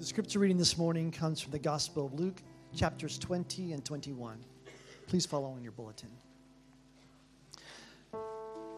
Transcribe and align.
The 0.00 0.06
scripture 0.06 0.38
reading 0.38 0.56
this 0.56 0.78
morning 0.78 1.10
comes 1.10 1.42
from 1.42 1.52
the 1.52 1.58
Gospel 1.58 2.06
of 2.06 2.14
Luke, 2.14 2.40
chapters 2.74 3.18
20 3.18 3.74
and 3.74 3.84
21. 3.84 4.38
Please 5.06 5.26
follow 5.26 5.54
in 5.58 5.62
your 5.62 5.72
bulletin. 5.72 6.08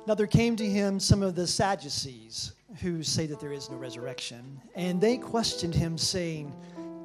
Now 0.04 0.16
there 0.16 0.26
came 0.26 0.56
to 0.56 0.66
him 0.66 0.98
some 0.98 1.22
of 1.22 1.36
the 1.36 1.46
Sadducees 1.46 2.54
who 2.80 3.04
say 3.04 3.26
that 3.26 3.38
there 3.38 3.52
is 3.52 3.70
no 3.70 3.76
resurrection, 3.76 4.60
and 4.74 5.00
they 5.00 5.16
questioned 5.16 5.76
him, 5.76 5.96
saying, 5.96 6.52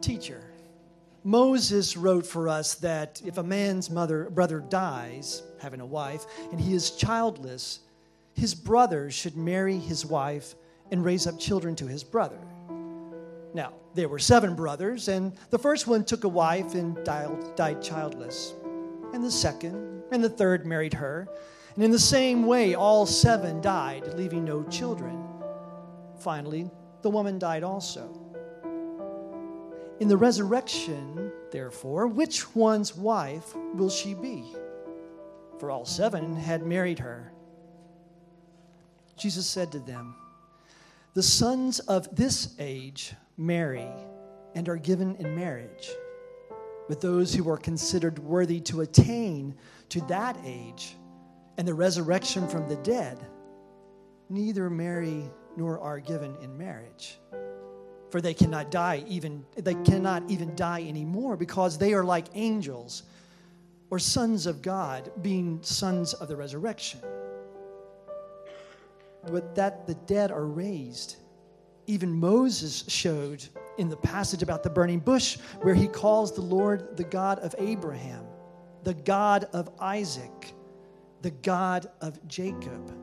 Teacher, 0.01 0.41
Moses 1.23 1.95
wrote 1.95 2.25
for 2.25 2.49
us 2.49 2.73
that 2.73 3.21
if 3.23 3.37
a 3.37 3.43
man's 3.43 3.91
mother 3.91 4.31
brother 4.31 4.61
dies, 4.61 5.43
having 5.61 5.79
a 5.79 5.85
wife, 5.85 6.25
and 6.51 6.59
he 6.59 6.73
is 6.73 6.89
childless, 6.89 7.81
his 8.33 8.55
brother 8.55 9.11
should 9.11 9.37
marry 9.37 9.77
his 9.77 10.07
wife 10.07 10.55
and 10.91 11.05
raise 11.05 11.27
up 11.27 11.39
children 11.39 11.75
to 11.75 11.85
his 11.85 12.03
brother. 12.03 12.39
Now, 13.53 13.73
there 13.93 14.07
were 14.07 14.19
seven 14.19 14.55
brothers, 14.55 15.07
and 15.07 15.33
the 15.49 15.59
first 15.59 15.87
one 15.87 16.03
took 16.05 16.23
a 16.23 16.29
wife 16.29 16.75
and 16.75 17.03
died, 17.03 17.81
childless. 17.81 18.53
And 19.13 19.23
the 19.23 19.31
second 19.31 20.03
and 20.11 20.23
the 20.23 20.29
third 20.29 20.65
married 20.65 20.93
her. 20.93 21.27
And 21.75 21.83
in 21.83 21.91
the 21.91 21.99
same 21.99 22.45
way, 22.45 22.75
all 22.75 23.05
seven 23.05 23.61
died, 23.61 24.13
leaving 24.15 24.43
no 24.43 24.63
children. 24.63 25.23
Finally, 26.19 26.69
the 27.01 27.09
woman 27.09 27.39
died 27.39 27.63
also. 27.63 28.09
In 29.99 30.07
the 30.07 30.17
resurrection, 30.17 31.31
therefore, 31.51 32.07
which 32.07 32.55
one's 32.55 32.95
wife 32.95 33.55
will 33.73 33.89
she 33.89 34.13
be? 34.13 34.43
For 35.59 35.71
all 35.71 35.85
seven 35.85 36.35
had 36.35 36.65
married 36.65 36.99
her. 36.99 37.31
Jesus 39.15 39.47
said 39.47 39.71
to 39.71 39.79
them, 39.79 40.15
The 41.15 41.23
sons 41.23 41.79
of 41.79 42.15
this 42.15 42.53
age 42.59 43.13
marry 43.37 43.87
and 44.55 44.67
are 44.67 44.77
given 44.77 45.15
in 45.17 45.35
marriage. 45.35 45.89
But 46.89 47.01
those 47.01 47.33
who 47.33 47.49
are 47.49 47.57
considered 47.57 48.19
worthy 48.19 48.59
to 48.61 48.81
attain 48.81 49.55
to 49.89 50.01
that 50.01 50.37
age 50.43 50.95
and 51.57 51.67
the 51.67 51.73
resurrection 51.73 52.47
from 52.47 52.67
the 52.67 52.77
dead 52.77 53.19
neither 54.29 54.69
marry 54.69 55.29
nor 55.55 55.79
are 55.79 55.99
given 55.99 56.35
in 56.41 56.57
marriage. 56.57 57.19
For 58.09 58.21
they 58.21 58.33
cannot 58.33 58.71
die 58.71 59.03
even 59.07 59.45
they 59.55 59.75
cannot 59.75 60.23
even 60.29 60.55
die 60.55 60.83
anymore 60.87 61.35
because 61.35 61.77
they 61.77 61.93
are 61.93 62.05
like 62.05 62.27
angels 62.35 63.03
or 63.89 63.99
sons 63.99 64.45
of 64.45 64.61
God, 64.61 65.11
being 65.21 65.59
sons 65.61 66.13
of 66.13 66.27
the 66.27 66.35
resurrection. 66.35 66.99
But 69.29 69.55
that 69.55 69.87
the 69.87 69.95
dead 69.95 70.31
are 70.31 70.45
raised 70.45 71.17
even 71.87 72.11
Moses 72.11 72.83
showed 72.87 73.43
in 73.77 73.89
the 73.89 73.97
passage 73.97 74.43
about 74.43 74.61
the 74.61 74.69
burning 74.69 74.99
bush, 74.99 75.37
where 75.61 75.73
he 75.73 75.87
calls 75.87 76.35
the 76.35 76.41
Lord 76.41 76.97
the 76.97 77.03
God 77.03 77.39
of 77.39 77.55
Abraham, 77.57 78.25
the 78.83 78.93
God 78.93 79.45
of 79.53 79.69
Isaac, 79.79 80.53
the 81.21 81.31
God 81.31 81.89
of 82.01 82.25
Jacob. 82.27 82.93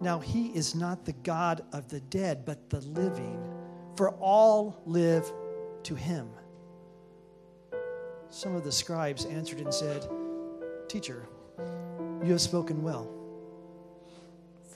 Now, 0.00 0.18
he 0.18 0.46
is 0.48 0.74
not 0.74 1.04
the 1.04 1.12
God 1.12 1.64
of 1.72 1.88
the 1.88 2.00
dead, 2.00 2.44
but 2.44 2.70
the 2.70 2.80
living, 2.80 3.42
for 3.96 4.10
all 4.12 4.80
live 4.86 5.30
to 5.82 5.94
him. 5.94 6.28
Some 8.30 8.54
of 8.54 8.64
the 8.64 8.72
scribes 8.72 9.24
answered 9.26 9.58
and 9.58 9.74
said, 9.74 10.08
Teacher, 10.88 11.28
you 12.22 12.30
have 12.30 12.40
spoken 12.40 12.82
well 12.82 13.17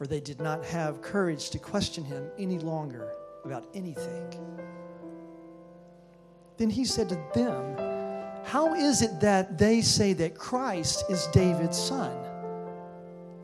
for 0.02 0.08
they 0.08 0.18
did 0.18 0.40
not 0.40 0.64
have 0.64 1.00
courage 1.00 1.50
to 1.50 1.60
question 1.60 2.02
him 2.02 2.28
any 2.36 2.58
longer 2.58 3.12
about 3.44 3.68
anything. 3.72 4.34
Then 6.56 6.68
he 6.68 6.84
said 6.84 7.08
to 7.10 7.14
them, 7.32 7.76
How 8.44 8.74
is 8.74 9.00
it 9.00 9.20
that 9.20 9.58
they 9.58 9.80
say 9.80 10.12
that 10.14 10.34
Christ 10.34 11.04
is 11.08 11.28
David's 11.28 11.78
son? 11.78 12.16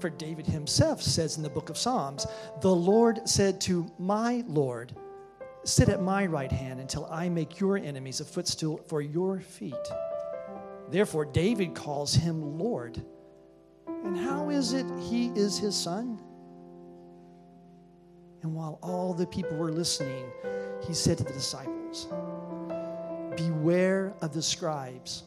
For 0.01 0.11
David 0.11 0.49
himself 0.49 1.01
says 1.01 1.37
in 1.37 1.45
the 1.45 1.49
book 1.49 1.71
of 1.71 1.79
Psalms, 1.79 2.27
The 2.61 2.75
Lord 2.75 3.21
said 3.29 3.61
to 3.61 3.87
my 3.97 4.43
Lord, 4.49 4.97
Sit 5.63 5.89
at 5.89 6.03
my 6.03 6.27
right 6.27 6.51
hand 6.51 6.81
until 6.81 7.07
I 7.07 7.29
make 7.29 7.61
your 7.61 7.77
enemies 7.77 8.19
a 8.19 8.25
footstool 8.25 8.81
for 8.89 9.01
your 9.01 9.39
feet. 9.39 9.75
Therefore, 10.91 11.25
David 11.25 11.77
calls 11.77 12.15
him 12.15 12.59
Lord. 12.59 13.01
And 13.87 14.19
how 14.19 14.51
is 14.51 14.73
it 14.73 14.87
he 15.09 15.29
is 15.37 15.57
his 15.57 15.77
son? 15.77 16.21
And 18.43 18.55
while 18.55 18.79
all 18.83 19.15
the 19.15 19.27
people 19.27 19.57
were 19.57 19.73
listening, 19.73 20.25
he 20.87 20.95
said 20.95 21.19
to 21.19 21.25
the 21.25 21.33
disciples, 21.33 22.09
Beware 23.37 24.15
of 24.21 24.33
the 24.33 24.43
scribes 24.43 25.25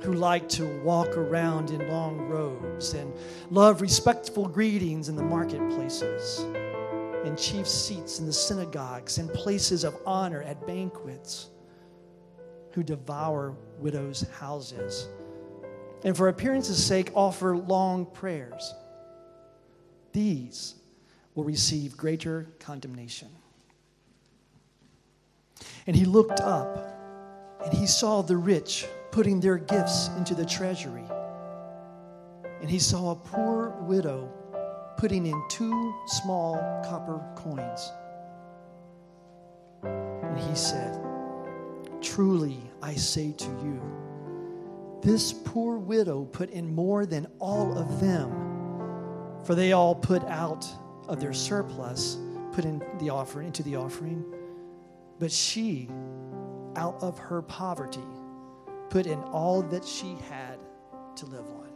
who 0.00 0.12
like 0.12 0.48
to 0.48 0.80
walk 0.82 1.16
around 1.16 1.70
in 1.70 1.88
long 1.88 2.18
robes 2.28 2.94
and 2.94 3.12
love 3.50 3.80
respectful 3.80 4.46
greetings 4.46 5.08
in 5.08 5.16
the 5.16 5.22
marketplaces 5.22 6.40
and 7.24 7.38
chief 7.38 7.66
seats 7.66 8.18
in 8.18 8.26
the 8.26 8.32
synagogues 8.32 9.18
and 9.18 9.32
places 9.32 9.84
of 9.84 9.96
honor 10.04 10.42
at 10.42 10.64
banquets, 10.66 11.48
who 12.72 12.82
devour 12.82 13.56
widows' 13.80 14.26
houses 14.38 15.08
and 16.04 16.16
for 16.16 16.28
appearance's 16.28 16.82
sake 16.82 17.10
offer 17.14 17.56
long 17.56 18.06
prayers. 18.06 18.74
These 20.12 20.76
will 21.36 21.44
receive 21.44 21.96
greater 21.96 22.48
condemnation. 22.58 23.28
And 25.86 25.94
he 25.94 26.04
looked 26.04 26.40
up 26.40 26.94
and 27.64 27.72
he 27.72 27.86
saw 27.86 28.22
the 28.22 28.36
rich 28.36 28.86
putting 29.12 29.38
their 29.38 29.58
gifts 29.58 30.08
into 30.16 30.34
the 30.34 30.44
treasury. 30.44 31.04
And 32.60 32.70
he 32.70 32.78
saw 32.78 33.12
a 33.12 33.14
poor 33.14 33.70
widow 33.82 34.28
putting 34.96 35.26
in 35.26 35.40
two 35.48 35.94
small 36.06 36.56
copper 36.84 37.22
coins. 37.36 37.92
And 39.82 40.38
he 40.38 40.54
said, 40.56 40.98
Truly 42.00 42.58
I 42.82 42.94
say 42.94 43.32
to 43.32 43.48
you, 43.62 43.82
this 45.02 45.32
poor 45.32 45.76
widow 45.76 46.24
put 46.24 46.50
in 46.50 46.74
more 46.74 47.04
than 47.04 47.26
all 47.38 47.76
of 47.76 48.00
them, 48.00 48.30
for 49.44 49.54
they 49.54 49.72
all 49.72 49.94
put 49.94 50.24
out 50.24 50.66
of 51.08 51.20
their 51.20 51.32
surplus 51.32 52.18
put 52.52 52.64
in 52.64 52.82
the 52.98 53.10
offering 53.10 53.48
into 53.48 53.62
the 53.62 53.76
offering. 53.76 54.24
But 55.18 55.30
she 55.30 55.88
out 56.76 56.96
of 57.02 57.18
her 57.18 57.42
poverty 57.42 58.00
put 58.90 59.06
in 59.06 59.18
all 59.24 59.62
that 59.62 59.84
she 59.84 60.16
had 60.28 60.58
to 61.16 61.26
live 61.26 61.46
on. 61.46 61.68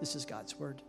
This 0.00 0.14
is 0.14 0.24
god's 0.24 0.58
word. 0.58 0.82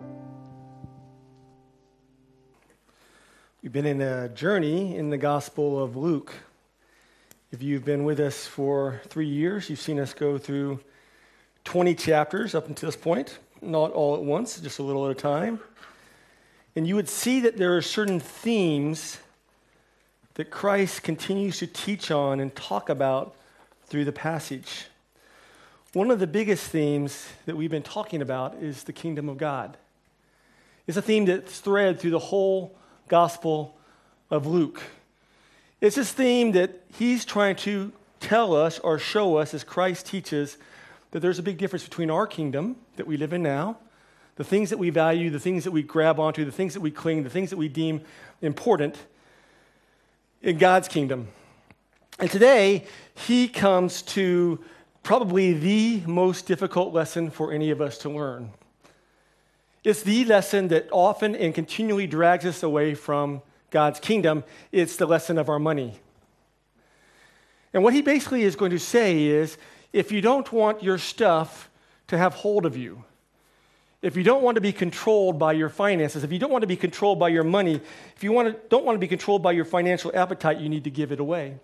We've 3.61 3.71
been 3.71 3.85
in 3.85 4.01
a 4.01 4.29
journey 4.29 4.95
in 4.95 5.09
the 5.09 5.17
gospel 5.17 5.83
of 5.83 5.95
luke. 5.95 6.33
If 7.51 7.63
you've 7.63 7.85
been 7.85 8.03
with 8.03 8.19
us 8.19 8.45
for 8.45 9.01
three 9.07 9.27
years 9.27 9.69
you've 9.69 9.79
seen 9.79 9.99
us 9.99 10.13
go 10.13 10.37
through 10.37 10.79
20 11.63 11.95
chapters 11.95 12.53
up 12.53 12.67
until 12.67 12.87
this 12.87 12.95
point. 12.95 13.39
Not 13.61 13.91
all 13.91 14.15
at 14.15 14.21
once 14.21 14.59
just 14.59 14.79
a 14.79 14.83
little 14.83 15.05
at 15.05 15.11
a 15.11 15.15
time 15.15 15.59
and 16.75 16.87
you 16.87 16.95
would 16.95 17.07
see 17.07 17.39
that 17.41 17.57
there 17.57 17.75
are 17.77 17.81
certain 17.81 18.19
themes 18.19 19.19
that 20.33 20.51
Christ 20.51 21.03
continues 21.03 21.59
to 21.59 21.67
teach 21.67 22.11
on 22.11 22.39
and 22.39 22.53
talk 22.53 22.89
about 22.89 23.35
through 23.85 24.05
the 24.05 24.11
passage. 24.11 24.87
One 25.93 26.11
of 26.11 26.19
the 26.19 26.27
biggest 26.27 26.69
themes 26.69 27.29
that 27.45 27.55
we've 27.55 27.71
been 27.71 27.83
talking 27.83 28.21
about 28.21 28.55
is 28.55 28.83
the 28.83 28.91
kingdom 28.91 29.29
of 29.29 29.37
God. 29.37 29.77
It's 30.87 30.97
a 30.97 31.01
theme 31.01 31.25
that's 31.25 31.59
thread 31.59 31.99
through 31.99 32.11
the 32.11 32.19
whole 32.19 32.75
Gospel 33.07 33.75
of 34.29 34.45
Luke. 34.45 34.81
It's 35.79 35.95
this 35.95 36.11
theme 36.11 36.51
that 36.51 36.81
he's 36.97 37.23
trying 37.23 37.55
to 37.57 37.93
tell 38.19 38.55
us 38.55 38.79
or 38.79 38.99
show 38.99 39.37
us 39.37 39.53
as 39.53 39.63
Christ 39.63 40.05
teaches 40.05 40.57
that 41.11 41.21
there's 41.21 41.39
a 41.39 41.43
big 41.43 41.57
difference 41.57 41.83
between 41.83 42.11
our 42.11 42.28
kingdom 42.28 42.75
that 42.97 43.07
we 43.07 43.16
live 43.16 43.31
in 43.31 43.43
now 43.43 43.78
the 44.35 44.43
things 44.43 44.70
that 44.70 44.78
we 44.78 44.90
value, 44.90 45.29
the 45.29 45.40
things 45.40 45.64
that 45.64 45.72
we 45.72 45.84
grab 45.84 46.20
onto, 46.20 46.46
the 46.46 46.52
things 46.52 46.73
that 46.73 46.82
we 46.82 46.91
cling, 46.91 47.23
the 47.23 47.29
things 47.29 47.49
that 47.49 47.58
we 47.58 47.67
deem 47.67 48.02
important 48.41 48.97
in 50.41 50.58
God's 50.58 50.87
kingdom. 50.87 51.28
And 52.20 52.29
today, 52.29 52.85
he 53.14 53.47
comes 53.47 54.02
to 54.03 54.59
probably 55.03 55.53
the 55.53 56.02
most 56.05 56.47
difficult 56.47 56.93
lesson 56.93 57.29
for 57.29 57.52
any 57.52 57.72
of 57.72 57.82
us 57.82 57.97
to 57.99 58.09
learn. 58.09 58.52
It's 59.84 60.02
the 60.02 60.26
lesson 60.26 60.70
that 60.70 60.88
often 60.91 61.35
and 61.35 61.53
continually 61.53 62.08
drags 62.08 62.46
us 62.46 62.64
away 62.64 62.96
from 62.96 63.41
God's 63.70 63.99
kingdom. 63.99 64.43
It's 64.72 64.96
the 64.96 65.05
lesson 65.05 65.38
of 65.38 65.47
our 65.47 65.59
money. 65.59 65.99
And 67.73 67.84
what 67.84 67.93
he 67.93 68.02
basically 68.02 68.43
is 68.43 68.55
going 68.55 68.72
to 68.72 68.79
say 68.79 69.26
is 69.26 69.58
if 69.93 70.11
you 70.11 70.22
don't 70.22 70.52
want 70.52 70.81
your 70.81 70.97
stuff 70.97 71.70
to 72.08 72.17
have 72.17 72.34
hold 72.34 72.66
of 72.66 72.76
you, 72.76 73.03
if 74.05 74.16
you 74.16 74.23
don't 74.23 74.43
want 74.43 74.53
to 74.53 74.61
be 74.61 74.72
controlled 74.72 75.40
by 75.40 75.52
your 75.52 75.67
finances, 75.67 76.23
if 76.23 76.31
you 76.31 76.37
don't 76.37 76.52
want 76.52 76.61
to 76.61 76.67
be 76.67 76.75
controlled 76.75 77.17
by 77.17 77.28
your 77.28 77.43
money, 77.43 77.81
if 78.16 78.23
you 78.23 78.31
want 78.31 78.47
to, 78.47 78.69
don't 78.69 78.85
want 78.85 78.96
to 78.96 78.99
be 78.99 79.07
controlled 79.07 79.41
by 79.41 79.52
your 79.52 79.66
financial 79.66 80.11
appetite, 80.13 80.59
you 80.59 80.69
need 80.69 80.84
to 80.84 80.91
give 80.91 81.11
it 81.11 81.19
away. 81.19 81.57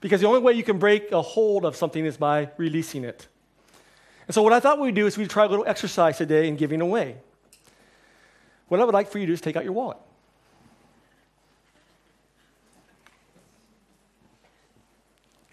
Because 0.00 0.20
the 0.20 0.28
only 0.28 0.38
way 0.38 0.52
you 0.52 0.62
can 0.62 0.78
break 0.78 1.10
a 1.10 1.20
hold 1.20 1.64
of 1.64 1.74
something 1.74 2.04
is 2.04 2.16
by 2.16 2.50
releasing 2.58 3.02
it. 3.02 3.26
And 4.28 4.34
so, 4.36 4.40
what 4.40 4.52
I 4.52 4.60
thought 4.60 4.78
we'd 4.78 4.94
do 4.94 5.04
is 5.08 5.18
we'd 5.18 5.30
try 5.30 5.44
a 5.44 5.48
little 5.48 5.66
exercise 5.66 6.16
today 6.16 6.46
in 6.46 6.54
giving 6.54 6.80
away. 6.80 7.16
What 8.68 8.80
I 8.80 8.84
would 8.84 8.94
like 8.94 9.10
for 9.10 9.18
you 9.18 9.26
to 9.26 9.30
do 9.30 9.34
is 9.34 9.40
take 9.40 9.56
out 9.56 9.64
your 9.64 9.72
wallet. 9.72 9.98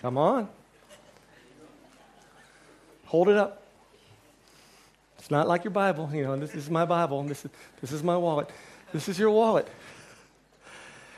Come 0.04 0.20
on. 0.20 0.50
Hold 3.06 3.30
it 3.30 3.38
up. 3.38 3.59
It's 5.30 5.32
not 5.32 5.48
like 5.48 5.64
your 5.64 5.70
Bible. 5.70 6.10
You 6.12 6.24
know, 6.24 6.36
this 6.38 6.56
is 6.56 6.72
my 6.72 6.86
Bible. 6.86 7.22
This 7.22 7.46
is, 7.46 7.52
this 7.82 7.92
is 7.92 8.02
my 8.02 8.18
wallet. 8.18 8.50
This 8.92 9.08
is 9.08 9.20
your 9.20 9.30
wallet. 9.30 9.68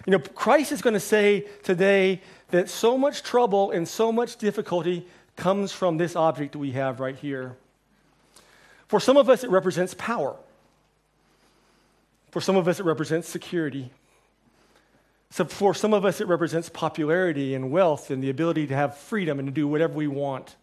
You 0.05 0.11
know, 0.11 0.19
Christ 0.19 0.73
is 0.73 0.81
going 0.81 0.95
to 0.95 0.99
say 0.99 1.47
today 1.63 2.21
that 2.49 2.69
so 2.69 2.97
much 2.97 3.23
trouble 3.23 3.71
and 3.71 3.87
so 3.87 4.11
much 4.11 4.35
difficulty 4.35 5.07
comes 5.37 5.71
from 5.71 5.95
this 5.95 6.17
object 6.17 6.57
we 6.57 6.71
have 6.71 6.99
right 6.99 7.15
here. 7.15 7.55
For 8.89 8.99
some 8.99 9.15
of 9.15 9.29
us, 9.29 9.45
it 9.45 9.49
represents 9.49 9.93
power. 9.93 10.35
For 12.31 12.41
some 12.41 12.57
of 12.57 12.67
us, 12.67 12.81
it 12.81 12.83
represents 12.83 13.29
security. 13.29 13.91
So 15.29 15.45
for 15.45 15.73
some 15.73 15.93
of 15.93 16.03
us, 16.03 16.19
it 16.19 16.27
represents 16.27 16.67
popularity 16.67 17.55
and 17.55 17.71
wealth 17.71 18.11
and 18.11 18.21
the 18.21 18.29
ability 18.29 18.67
to 18.67 18.75
have 18.75 18.97
freedom 18.97 19.39
and 19.39 19.47
to 19.47 19.53
do 19.53 19.69
whatever 19.69 19.93
we 19.93 20.07
want. 20.07 20.57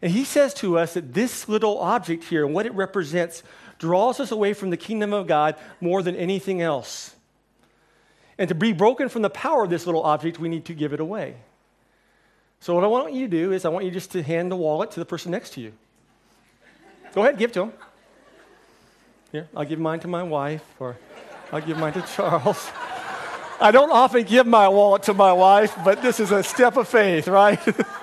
And 0.00 0.12
he 0.12 0.24
says 0.24 0.54
to 0.54 0.78
us 0.78 0.94
that 0.94 1.14
this 1.14 1.48
little 1.48 1.78
object 1.78 2.24
here 2.24 2.44
and 2.44 2.54
what 2.54 2.66
it 2.66 2.74
represents 2.74 3.42
draws 3.78 4.20
us 4.20 4.30
away 4.30 4.54
from 4.54 4.70
the 4.70 4.76
kingdom 4.76 5.12
of 5.12 5.26
God 5.26 5.56
more 5.80 6.02
than 6.02 6.16
anything 6.16 6.60
else. 6.60 7.14
And 8.38 8.48
to 8.48 8.54
be 8.54 8.72
broken 8.72 9.08
from 9.08 9.22
the 9.22 9.30
power 9.30 9.64
of 9.64 9.70
this 9.70 9.86
little 9.86 10.02
object, 10.02 10.38
we 10.38 10.48
need 10.48 10.64
to 10.66 10.74
give 10.74 10.92
it 10.92 11.00
away. 11.00 11.36
So, 12.60 12.74
what 12.74 12.84
I 12.84 12.86
want 12.88 13.12
you 13.12 13.26
to 13.26 13.30
do 13.30 13.52
is, 13.52 13.64
I 13.64 13.68
want 13.68 13.84
you 13.84 13.90
just 13.90 14.12
to 14.12 14.22
hand 14.22 14.50
the 14.50 14.56
wallet 14.56 14.92
to 14.92 15.00
the 15.00 15.06
person 15.06 15.30
next 15.30 15.50
to 15.54 15.60
you. 15.60 15.72
Go 17.14 17.22
ahead, 17.22 17.38
give 17.38 17.50
it 17.50 17.54
to 17.54 17.62
him. 17.62 17.72
Here, 19.32 19.48
I'll 19.54 19.64
give 19.64 19.78
mine 19.78 20.00
to 20.00 20.08
my 20.08 20.22
wife, 20.22 20.64
or 20.78 20.96
I'll 21.52 21.60
give 21.60 21.78
mine 21.78 21.92
to 21.94 22.02
Charles. 22.02 22.70
I 23.60 23.70
don't 23.72 23.90
often 23.90 24.22
give 24.22 24.46
my 24.46 24.68
wallet 24.68 25.04
to 25.04 25.14
my 25.14 25.32
wife, 25.32 25.76
but 25.84 26.00
this 26.00 26.20
is 26.20 26.30
a 26.30 26.42
step 26.42 26.76
of 26.76 26.88
faith, 26.88 27.26
right? 27.26 27.60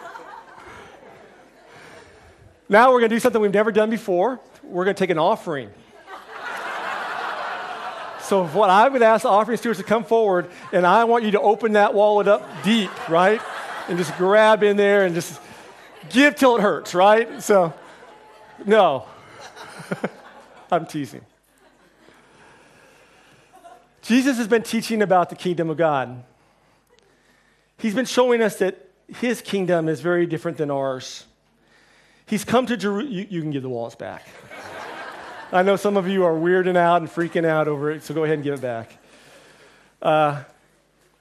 now 2.68 2.92
we're 2.92 3.00
going 3.00 3.10
to 3.10 3.16
do 3.16 3.20
something 3.20 3.42
we've 3.42 3.54
never 3.54 3.72
done 3.72 3.90
before. 3.90 4.40
We're 4.64 4.86
going 4.86 4.96
to 4.96 5.00
take 5.00 5.12
an 5.12 5.20
offering. 5.20 5.70
so, 8.22 8.48
what 8.48 8.70
I 8.70 8.88
would 8.88 9.04
ask 9.04 9.24
the 9.24 9.30
offering 9.30 9.58
stewards 9.58 9.80
to 9.80 9.86
come 9.86 10.04
forward, 10.04 10.50
and 10.72 10.86
I 10.86 11.04
want 11.04 11.24
you 11.24 11.32
to 11.32 11.42
open 11.42 11.74
that 11.74 11.94
wallet 11.94 12.28
up 12.28 12.48
deep, 12.64 13.10
right? 13.10 13.42
And 13.88 13.98
just 13.98 14.16
grab 14.18 14.64
in 14.64 14.78
there 14.78 15.06
and 15.06 15.14
just 15.14 15.40
give 16.10 16.36
till 16.36 16.56
it 16.56 16.62
hurts, 16.62 16.96
right? 16.96 17.42
So, 17.44 17.74
no. 18.66 19.06
I'm 20.72 20.88
teasing. 20.88 21.22
Jesus 24.02 24.38
has 24.38 24.48
been 24.48 24.64
teaching 24.64 25.02
about 25.02 25.30
the 25.30 25.36
kingdom 25.36 25.70
of 25.70 25.78
God. 25.78 26.24
He's 27.78 27.96
been 27.96 28.06
showing 28.06 28.42
us 28.42 28.58
that 28.58 28.90
his 29.08 29.42
kingdom 29.42 29.88
is 29.90 30.02
very 30.02 30.26
different 30.26 30.58
than 30.58 30.72
ours. 30.72 31.26
He's 32.25 32.44
come 32.44 32.66
to 32.68 32.77
Jerusalem. 32.77 33.13
You, 33.13 33.27
you, 33.30 33.42
can 33.42 33.51
give 33.51 33.62
the 33.63 33.69
wallets 33.69 33.95
back. 33.95 34.27
I 35.51 35.62
know 35.62 35.75
some 35.75 35.95
of 35.95 36.07
you 36.07 36.25
are 36.25 36.33
weirding 36.33 36.75
out 36.75 37.01
and 37.01 37.10
freaking 37.10 37.45
out 37.45 37.68
over 37.68 37.92
it, 37.92 38.04
so 38.04 38.13
go 38.13 38.24
ahead 38.24 38.36
and 38.36 38.44
give 38.44 38.56
it 38.56 38.62
back. 38.62 38.98
Uh, 40.01 40.44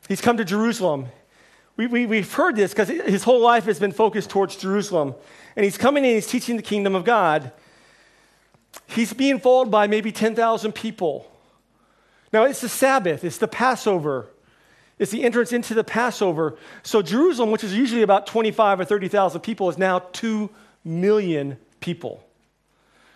he's 0.08 0.20
come 0.20 0.38
to 0.38 0.44
Jerusalem. 0.44 1.06
We, 1.76 1.86
we, 1.86 2.06
we've 2.06 2.32
heard 2.32 2.56
this 2.56 2.72
because 2.72 2.88
his 2.88 3.24
whole 3.24 3.40
life 3.40 3.64
has 3.64 3.78
been 3.78 3.92
focused 3.92 4.30
towards 4.30 4.56
Jerusalem. 4.56 5.14
And 5.56 5.64
he's 5.64 5.76
coming 5.76 6.04
and 6.04 6.14
he's 6.14 6.26
teaching 6.26 6.56
the 6.56 6.62
kingdom 6.62 6.94
of 6.94 7.04
God. 7.04 7.52
He's 8.86 9.12
being 9.12 9.38
followed 9.38 9.70
by 9.70 9.86
maybe 9.86 10.10
10,000 10.10 10.72
people. 10.72 11.30
Now, 12.32 12.44
it's 12.44 12.60
the 12.60 12.68
Sabbath, 12.68 13.24
it's 13.24 13.38
the 13.38 13.46
Passover, 13.46 14.26
it's 14.98 15.12
the 15.12 15.22
entrance 15.22 15.52
into 15.52 15.74
the 15.74 15.84
Passover. 15.84 16.56
So, 16.82 17.02
Jerusalem, 17.02 17.50
which 17.50 17.62
is 17.62 17.74
usually 17.74 18.02
about 18.02 18.26
25 18.26 18.80
or 18.80 18.84
30,000 18.84 19.40
people, 19.40 19.68
is 19.68 19.78
now 19.78 20.00
2 20.12 20.50
million 20.84 21.56
people. 21.80 22.24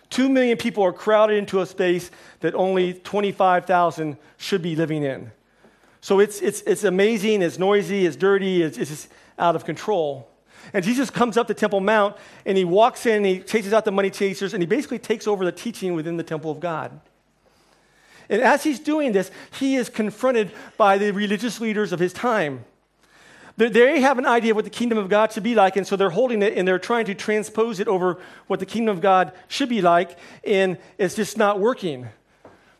2 0.09 0.27
million 0.27 0.57
people 0.57 0.83
are 0.83 0.93
crowded 0.93 1.37
into 1.37 1.61
a 1.61 1.65
space 1.65 2.09
that 2.39 2.55
only 2.55 2.93
25,000 2.93 4.17
should 4.37 4.61
be 4.61 4.75
living 4.75 5.03
in. 5.03 5.31
So 6.01 6.19
it's, 6.19 6.41
it's, 6.41 6.61
it's 6.61 6.83
amazing, 6.83 7.41
it's 7.41 7.59
noisy, 7.59 8.05
it's 8.05 8.15
dirty, 8.15 8.63
it's, 8.63 8.77
it's 8.77 8.89
just 8.89 9.09
out 9.37 9.55
of 9.55 9.65
control. 9.65 10.27
And 10.73 10.83
Jesus 10.83 11.09
comes 11.09 11.37
up 11.37 11.47
the 11.47 11.53
Temple 11.53 11.79
Mount 11.79 12.15
and 12.45 12.57
he 12.57 12.65
walks 12.65 13.05
in, 13.05 13.17
and 13.17 13.25
he 13.25 13.39
chases 13.39 13.73
out 13.73 13.85
the 13.85 13.91
money 13.91 14.09
chasers, 14.09 14.53
and 14.53 14.61
he 14.63 14.67
basically 14.67 14.99
takes 14.99 15.27
over 15.27 15.45
the 15.45 15.51
teaching 15.51 15.93
within 15.93 16.17
the 16.17 16.23
temple 16.23 16.51
of 16.51 16.59
God. 16.59 16.99
And 18.29 18.41
as 18.41 18.63
he's 18.63 18.79
doing 18.79 19.11
this, 19.11 19.31
he 19.57 19.75
is 19.75 19.89
confronted 19.89 20.51
by 20.77 20.97
the 20.97 21.11
religious 21.11 21.59
leaders 21.59 21.91
of 21.91 21.99
his 21.99 22.13
time. 22.13 22.65
They 23.59 23.99
have 23.99 24.17
an 24.17 24.25
idea 24.25 24.51
of 24.51 24.55
what 24.55 24.63
the 24.63 24.71
kingdom 24.71 24.97
of 24.97 25.09
God 25.09 25.33
should 25.33 25.43
be 25.43 25.53
like, 25.53 25.75
and 25.75 25.85
so 25.85 25.97
they're 25.97 26.09
holding 26.09 26.41
it 26.41 26.57
and 26.57 26.65
they're 26.65 26.79
trying 26.79 27.03
to 27.07 27.13
transpose 27.13 27.81
it 27.81 27.89
over 27.89 28.17
what 28.47 28.61
the 28.61 28.65
kingdom 28.65 28.95
of 28.95 29.01
God 29.01 29.33
should 29.49 29.67
be 29.67 29.81
like, 29.81 30.17
and 30.45 30.77
it's 30.97 31.15
just 31.15 31.37
not 31.37 31.59
working. 31.59 32.07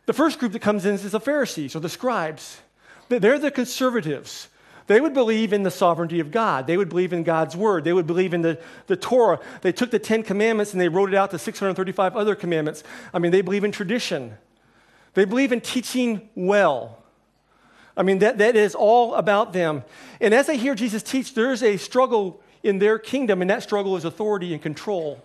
The 0.06 0.14
first 0.14 0.38
group 0.38 0.52
that 0.52 0.60
comes 0.60 0.86
in 0.86 0.94
is 0.94 1.12
the 1.12 1.20
Pharisees 1.20 1.76
or 1.76 1.80
the 1.80 1.90
scribes. 1.90 2.62
They're 3.10 3.38
the 3.38 3.50
conservatives. 3.50 4.48
They 4.86 5.02
would 5.02 5.12
believe 5.12 5.52
in 5.52 5.64
the 5.64 5.70
sovereignty 5.70 6.18
of 6.18 6.30
God. 6.30 6.66
They 6.66 6.78
would 6.78 6.88
believe 6.88 7.12
in 7.12 7.24
God's 7.24 7.54
word. 7.54 7.84
They 7.84 7.92
would 7.92 8.06
believe 8.06 8.32
in 8.32 8.40
the, 8.40 8.58
the 8.86 8.96
Torah. 8.96 9.38
They 9.60 9.72
took 9.72 9.90
the 9.90 9.98
Ten 9.98 10.22
Commandments 10.22 10.72
and 10.72 10.80
they 10.80 10.88
wrote 10.88 11.10
it 11.10 11.14
out 11.14 11.30
to 11.32 11.38
635 11.38 12.16
other 12.16 12.34
commandments. 12.34 12.82
I 13.12 13.18
mean, 13.18 13.32
they 13.32 13.42
believe 13.42 13.64
in 13.64 13.70
tradition. 13.70 14.38
They 15.12 15.26
believe 15.26 15.52
in 15.52 15.60
teaching 15.60 16.30
well. 16.34 16.99
I 18.00 18.02
mean, 18.02 18.20
that, 18.20 18.38
that 18.38 18.56
is 18.56 18.74
all 18.74 19.14
about 19.14 19.52
them. 19.52 19.84
And 20.22 20.32
as 20.32 20.46
they 20.46 20.56
hear 20.56 20.74
Jesus 20.74 21.02
teach, 21.02 21.34
there's 21.34 21.62
a 21.62 21.76
struggle 21.76 22.40
in 22.62 22.78
their 22.78 22.98
kingdom, 22.98 23.42
and 23.42 23.50
that 23.50 23.62
struggle 23.62 23.94
is 23.94 24.06
authority 24.06 24.54
and 24.54 24.62
control. 24.62 25.22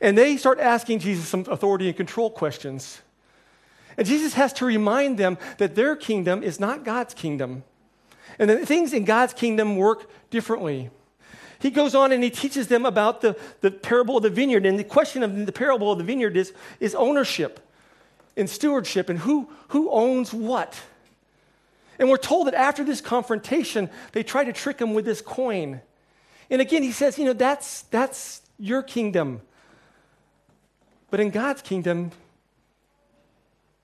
And 0.00 0.16
they 0.16 0.38
start 0.38 0.58
asking 0.58 1.00
Jesus 1.00 1.28
some 1.28 1.44
authority 1.50 1.88
and 1.88 1.94
control 1.94 2.30
questions. 2.30 3.02
And 3.98 4.06
Jesus 4.06 4.32
has 4.32 4.54
to 4.54 4.64
remind 4.64 5.18
them 5.18 5.36
that 5.58 5.74
their 5.74 5.96
kingdom 5.96 6.42
is 6.42 6.58
not 6.60 6.82
God's 6.82 7.12
kingdom. 7.12 7.62
And 8.38 8.48
that 8.48 8.66
things 8.66 8.94
in 8.94 9.04
God's 9.04 9.34
kingdom 9.34 9.76
work 9.76 10.10
differently. 10.30 10.88
He 11.58 11.68
goes 11.68 11.94
on 11.94 12.10
and 12.10 12.24
he 12.24 12.30
teaches 12.30 12.68
them 12.68 12.86
about 12.86 13.20
the, 13.20 13.36
the 13.60 13.70
parable 13.70 14.16
of 14.16 14.22
the 14.22 14.30
vineyard. 14.30 14.64
And 14.64 14.78
the 14.78 14.84
question 14.84 15.22
of 15.22 15.44
the 15.44 15.52
parable 15.52 15.92
of 15.92 15.98
the 15.98 16.04
vineyard 16.04 16.38
is, 16.38 16.54
is 16.78 16.94
ownership 16.94 17.60
and 18.34 18.48
stewardship 18.48 19.10
and 19.10 19.18
who, 19.18 19.50
who 19.68 19.90
owns 19.90 20.32
what. 20.32 20.80
And 22.00 22.08
we're 22.08 22.16
told 22.16 22.46
that 22.46 22.54
after 22.54 22.82
this 22.82 23.02
confrontation, 23.02 23.90
they 24.12 24.22
try 24.22 24.42
to 24.42 24.54
trick 24.54 24.80
him 24.80 24.94
with 24.94 25.04
this 25.04 25.20
coin. 25.20 25.82
And 26.48 26.62
again, 26.62 26.82
he 26.82 26.92
says, 26.92 27.18
you 27.18 27.26
know, 27.26 27.34
that's, 27.34 27.82
that's 27.82 28.40
your 28.58 28.82
kingdom. 28.82 29.42
But 31.10 31.20
in 31.20 31.28
God's 31.28 31.60
kingdom, 31.60 32.12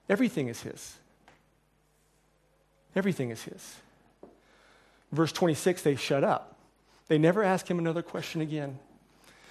everything 0.09 0.49
is 0.49 0.63
his. 0.63 0.97
Everything 2.97 3.29
is 3.29 3.43
his. 3.43 3.77
Verse 5.13 5.31
26, 5.33 5.83
they 5.83 5.95
shut 5.95 6.25
up. 6.25 6.57
They 7.09 7.19
never 7.19 7.43
ask 7.43 7.71
him 7.71 7.79
another 7.79 8.03
question 8.03 8.41
again. 8.41 8.79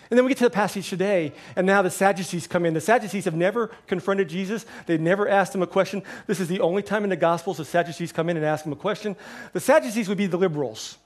And 0.09 0.17
then 0.17 0.25
we 0.25 0.29
get 0.29 0.37
to 0.37 0.43
the 0.43 0.51
passage 0.51 0.89
today, 0.89 1.33
and 1.55 1.65
now 1.65 1.81
the 1.81 1.89
Sadducees 1.89 2.45
come 2.45 2.65
in. 2.65 2.73
The 2.73 2.81
Sadducees 2.81 3.25
have 3.25 3.35
never 3.35 3.67
confronted 3.87 4.29
Jesus, 4.29 4.65
they've 4.85 5.01
never 5.01 5.27
asked 5.27 5.55
him 5.55 5.63
a 5.63 5.67
question. 5.67 6.03
This 6.27 6.39
is 6.39 6.47
the 6.47 6.59
only 6.59 6.83
time 6.83 7.03
in 7.03 7.09
the 7.09 7.15
Gospels 7.15 7.57
the 7.57 7.65
Sadducees 7.65 8.11
come 8.11 8.29
in 8.29 8.37
and 8.37 8.45
ask 8.45 8.65
him 8.65 8.71
a 8.71 8.75
question. 8.75 9.15
The 9.53 9.59
Sadducees 9.59 10.07
would 10.07 10.17
be 10.17 10.27
the 10.27 10.37
liberals. 10.37 10.97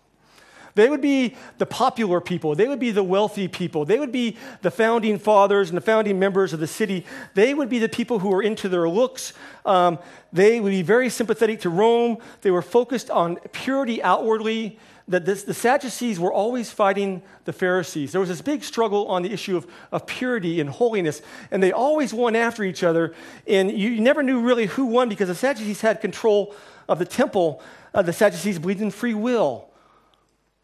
They 0.76 0.90
would 0.90 1.02
be 1.02 1.36
the 1.58 1.66
popular 1.66 2.22
people. 2.22 2.56
They 2.56 2.68
would 2.68 2.80
be 2.80 2.92
the 2.92 3.04
wealthy 3.04 3.48
people. 3.48 3.86
They 3.86 4.00
would 4.00 4.12
be 4.12 4.38
the 4.62 4.72
founding 4.72 5.18
fathers 5.18 5.70
and 5.70 5.78
the 5.78 5.82
founding 5.82 6.20
members 6.20 6.54
of 6.54 6.60
the 6.60 6.68
city. 6.68 7.06
They 7.34 7.54
would 7.54 7.70
be 7.70 7.80
the 7.80 7.90
people 7.90 8.20
who 8.20 8.30
were 8.30 8.42
into 8.42 8.70
their 8.70 8.88
looks. 8.88 9.34
Um, 9.66 10.00
they 10.32 10.60
would 10.60 10.70
be 10.70 10.82
very 10.82 11.10
sympathetic 11.10 11.62
to 11.62 11.70
Rome. 11.70 12.18
They 12.42 12.52
were 12.52 12.62
focused 12.62 13.10
on 13.10 13.38
purity 13.52 14.02
outwardly 14.04 14.80
that 15.10 15.26
this, 15.26 15.44
the 15.44 15.56
Sadducees 15.56 16.20
were 16.20 16.32
always 16.32 16.72
fighting 16.72 17.24
the 17.46 17.52
Pharisees. 17.52 18.12
There 18.12 18.22
was 18.22 18.30
this 18.30 18.42
big 18.42 18.64
struggle 18.64 19.08
on 19.08 19.24
the 19.24 19.34
issue 19.34 19.58
of, 19.58 19.68
of 19.92 20.06
purity 20.06 20.62
and 20.62 20.70
holiness, 20.70 21.22
and 21.50 21.62
they 21.62 21.72
always 21.72 22.14
won 22.14 22.36
after 22.36 22.64
each 22.64 22.84
other. 22.84 23.14
And 23.48 23.72
you, 23.72 24.00
never 24.00 24.22
knew 24.22 24.42
really 24.42 24.68
who 24.68 24.86
won 24.86 25.10
because 25.10 25.28
the 25.28 25.36
Sadducees 25.36 25.82
had 25.82 26.00
control 26.00 26.56
of 26.88 27.00
the 27.00 27.06
temple. 27.06 27.62
Uh, 27.94 28.04
the 28.04 28.14
Sadducees 28.14 28.60
believed 28.60 28.82
in 28.82 28.92
free 28.92 29.16
will. 29.16 29.70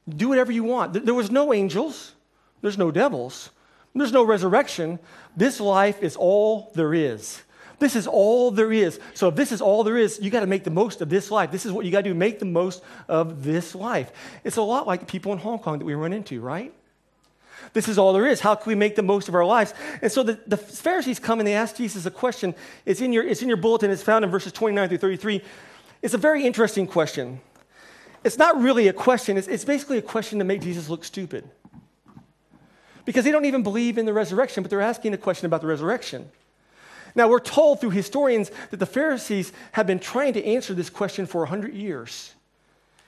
Do 0.08 0.30
whatever 0.30 0.52
you 0.52 0.64
want. 0.64 1.06
There 1.06 1.16
was 1.16 1.32
no 1.32 1.52
angels, 1.52 2.14
there's 2.62 2.78
no 2.78 2.92
devils, 2.92 3.50
there's 3.96 4.14
no 4.14 4.24
resurrection, 4.24 5.00
this 5.36 5.60
life 5.60 6.04
is 6.04 6.16
all 6.16 6.72
there 6.76 6.94
is. 6.94 7.42
This 7.80 7.96
is 7.96 8.08
all 8.08 8.52
there 8.52 8.72
is. 8.72 9.00
So 9.14 9.28
if 9.28 9.36
this 9.36 9.52
is 9.52 9.62
all 9.62 9.84
there 9.84 9.98
is, 9.98 10.20
you 10.22 10.30
got 10.30 10.42
to 10.42 10.48
make 10.48 10.64
the 10.64 10.70
most 10.70 11.02
of 11.02 11.10
this 11.10 11.32
life. 11.32 11.52
This 11.52 11.66
is 11.66 11.72
what 11.72 11.86
you 11.86 11.92
got 11.92 12.04
to 12.04 12.10
do, 12.10 12.14
make 12.14 12.40
the 12.40 12.46
most 12.46 12.84
of 13.08 13.44
this 13.44 13.76
life. 13.76 14.12
It's 14.44 14.58
a 14.58 14.62
lot 14.62 14.88
like 14.88 15.02
the 15.02 15.06
people 15.06 15.34
in 15.34 15.40
Hong 15.40 15.60
Kong 15.60 15.80
that 15.80 15.86
we 15.86 15.94
run 15.94 16.14
into, 16.14 16.42
right? 16.42 16.74
This 17.74 17.88
is 17.88 17.98
all 17.98 18.14
there 18.14 18.26
is. 18.26 18.40
How 18.40 18.56
can 18.56 18.70
we 18.70 18.76
make 18.76 18.96
the 18.96 19.02
most 19.02 19.28
of 19.28 19.36
our 19.36 19.46
lives? 19.46 19.74
And 20.02 20.12
so 20.12 20.24
the, 20.24 20.40
the 20.48 20.58
Pharisees 20.58 21.20
come 21.20 21.40
and 21.40 21.48
they 21.48 21.56
ask 21.56 21.76
Jesus 21.76 22.06
a 22.06 22.12
question. 22.12 22.56
It's 22.86 23.02
in, 23.02 23.12
your, 23.12 23.26
it's 23.26 23.42
in 23.42 23.48
your 23.48 23.58
bulletin, 23.58 23.92
it's 23.92 24.04
found 24.04 24.24
in 24.24 24.32
verses 24.32 24.52
29 24.54 24.88
through 24.90 24.98
33. 25.00 25.42
It's 26.02 26.14
a 26.14 26.20
very 26.20 26.46
interesting 26.46 26.88
question. 26.88 27.42
It's 28.24 28.38
not 28.38 28.60
really 28.60 28.88
a 28.88 28.94
question, 28.94 29.38
it's, 29.38 29.48
it's 29.48 29.66
basically 29.66 30.00
a 30.00 30.02
question 30.02 30.40
to 30.40 30.46
make 30.46 30.62
Jesus 30.62 30.90
look 30.90 31.04
stupid. 31.04 31.48
Because 33.06 33.24
they 33.24 33.32
don't 33.32 33.46
even 33.46 33.62
believe 33.62 34.00
in 34.00 34.08
the 34.08 34.14
resurrection, 34.14 34.64
but 34.64 34.72
they're 34.72 34.82
asking 34.82 35.14
a 35.14 35.18
question 35.18 35.46
about 35.46 35.62
the 35.62 35.68
resurrection. 35.68 36.30
Now, 37.16 37.30
we're 37.30 37.40
told 37.40 37.80
through 37.80 37.92
historians 37.92 38.52
that 38.72 38.78
the 38.78 38.86
Pharisees 38.86 39.54
have 39.72 39.88
been 39.88 40.00
trying 40.00 40.34
to 40.34 40.46
answer 40.46 40.74
this 40.74 40.90
question 40.90 41.26
for 41.26 41.42
100 41.42 41.74
years. 41.74 42.34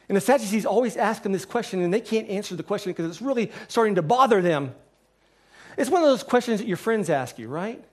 And 0.08 0.16
the 0.16 0.22
Sadducees 0.22 0.66
always 0.66 0.96
ask 0.96 1.24
them 1.24 1.34
this 1.34 1.44
question, 1.44 1.82
and 1.82 1.94
they 1.94 2.00
can't 2.00 2.30
answer 2.30 2.56
the 2.56 2.64
question 2.64 2.92
because 2.92 3.06
it's 3.06 3.22
really 3.22 3.52
starting 3.68 3.96
to 3.96 4.02
bother 4.02 4.42
them. 4.42 4.74
It's 5.78 5.90
one 5.90 6.02
of 6.02 6.08
those 6.08 6.24
questions 6.24 6.62
that 6.62 6.68
your 6.68 6.78
friends 6.78 7.10
ask 7.10 7.38
you, 7.38 7.50
right? 7.50 7.84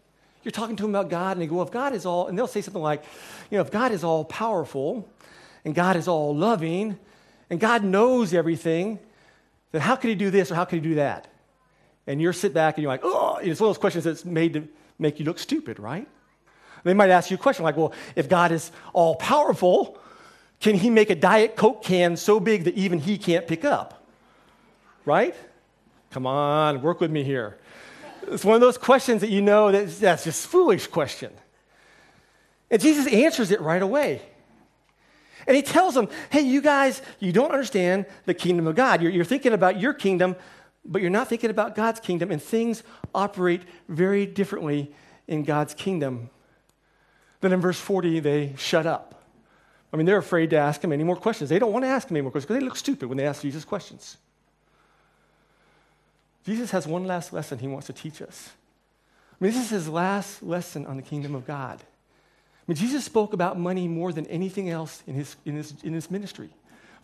You're 0.44 0.52
talking 0.52 0.76
to 0.76 0.82
them 0.84 0.94
about 0.94 1.10
God, 1.10 1.32
and 1.32 1.42
they 1.42 1.46
go, 1.48 1.56
well, 1.56 1.66
if 1.66 1.72
God 1.72 1.92
is 1.92 2.06
all, 2.06 2.28
and 2.28 2.38
they'll 2.38 2.46
say 2.46 2.60
something 2.60 2.82
like, 2.82 3.02
you 3.50 3.58
know, 3.58 3.62
if 3.62 3.72
God 3.72 3.90
is 3.90 4.04
all 4.04 4.24
powerful, 4.24 5.08
and 5.64 5.74
God 5.74 5.96
is 5.96 6.06
all 6.06 6.36
loving, 6.36 6.96
and 7.50 7.58
God 7.58 7.82
knows 7.82 8.32
everything, 8.32 9.00
then 9.72 9.80
how 9.80 9.96
could 9.96 10.08
he 10.08 10.14
do 10.14 10.30
this 10.30 10.52
or 10.52 10.54
how 10.54 10.64
could 10.64 10.76
he 10.76 10.88
do 10.88 10.94
that? 10.94 11.26
And 12.06 12.20
you're 12.20 12.32
sit 12.32 12.54
back 12.54 12.76
and 12.76 12.82
you're 12.82 12.92
like, 12.92 13.00
oh, 13.02 13.38
it's 13.42 13.60
one 13.60 13.70
of 13.70 13.74
those 13.74 13.80
questions 13.80 14.04
that's 14.04 14.24
made 14.24 14.52
to 14.52 14.68
make 14.98 15.18
you 15.18 15.24
look 15.24 15.38
stupid, 15.38 15.78
right? 15.78 16.08
They 16.84 16.94
might 16.94 17.10
ask 17.10 17.30
you 17.30 17.36
a 17.36 17.40
question 17.40 17.64
like, 17.64 17.76
well, 17.76 17.92
if 18.14 18.28
God 18.28 18.52
is 18.52 18.70
all 18.92 19.16
powerful, 19.16 19.98
can 20.60 20.76
he 20.76 20.90
make 20.90 21.10
a 21.10 21.14
Diet 21.14 21.56
Coke 21.56 21.82
can 21.82 22.16
so 22.16 22.38
big 22.38 22.64
that 22.64 22.74
even 22.74 22.98
he 22.98 23.16
can't 23.16 23.46
pick 23.46 23.64
up? 23.64 24.06
Right? 25.04 25.34
Come 26.10 26.26
on, 26.26 26.82
work 26.82 27.00
with 27.00 27.10
me 27.10 27.24
here. 27.24 27.58
It's 28.28 28.44
one 28.44 28.54
of 28.54 28.60
those 28.60 28.78
questions 28.78 29.20
that 29.22 29.30
you 29.30 29.42
know 29.42 29.72
that 29.72 29.88
that's 29.98 30.24
just 30.24 30.46
foolish 30.46 30.86
question. 30.86 31.32
And 32.70 32.80
Jesus 32.80 33.06
answers 33.12 33.50
it 33.50 33.60
right 33.60 33.82
away. 33.82 34.22
And 35.46 35.56
he 35.56 35.62
tells 35.62 35.94
them, 35.94 36.08
hey, 36.30 36.40
you 36.40 36.62
guys, 36.62 37.02
you 37.20 37.32
don't 37.32 37.50
understand 37.50 38.06
the 38.24 38.34
kingdom 38.34 38.66
of 38.66 38.74
God. 38.76 39.02
You're, 39.02 39.12
you're 39.12 39.24
thinking 39.24 39.52
about 39.52 39.78
your 39.78 39.92
kingdom, 39.92 40.36
but 40.84 41.00
you're 41.00 41.10
not 41.10 41.28
thinking 41.28 41.50
about 41.50 41.74
God's 41.74 42.00
kingdom, 42.00 42.30
and 42.30 42.42
things 42.42 42.82
operate 43.14 43.62
very 43.88 44.26
differently 44.26 44.92
in 45.26 45.42
God's 45.42 45.74
kingdom. 45.74 46.30
Then 47.40 47.52
in 47.52 47.60
verse 47.60 47.78
40, 47.78 48.20
they 48.20 48.54
shut 48.56 48.86
up. 48.86 49.22
I 49.92 49.96
mean, 49.96 50.06
they're 50.06 50.18
afraid 50.18 50.50
to 50.50 50.56
ask 50.56 50.82
him 50.82 50.92
any 50.92 51.04
more 51.04 51.16
questions. 51.16 51.50
They 51.50 51.58
don't 51.58 51.72
want 51.72 51.84
to 51.84 51.88
ask 51.88 52.10
him 52.10 52.16
any 52.16 52.22
more 52.22 52.32
questions 52.32 52.48
because 52.48 52.60
they 52.60 52.64
look 52.64 52.76
stupid 52.76 53.08
when 53.08 53.16
they 53.16 53.26
ask 53.26 53.42
Jesus 53.42 53.64
questions. 53.64 54.16
Jesus 56.44 56.70
has 56.72 56.86
one 56.86 57.04
last 57.06 57.32
lesson 57.32 57.58
he 57.58 57.68
wants 57.68 57.86
to 57.86 57.92
teach 57.92 58.20
us. 58.20 58.50
I 59.32 59.44
mean, 59.44 59.52
this 59.52 59.62
is 59.62 59.70
his 59.70 59.88
last 59.88 60.42
lesson 60.42 60.86
on 60.86 60.96
the 60.96 61.02
kingdom 61.02 61.34
of 61.34 61.46
God. 61.46 61.80
I 61.80 62.62
mean, 62.66 62.76
Jesus 62.76 63.04
spoke 63.04 63.32
about 63.32 63.58
money 63.58 63.88
more 63.88 64.12
than 64.12 64.26
anything 64.26 64.70
else 64.70 65.02
in 65.06 65.14
his, 65.14 65.36
in 65.44 65.54
his, 65.54 65.74
in 65.82 65.92
his 65.92 66.10
ministry. 66.10 66.50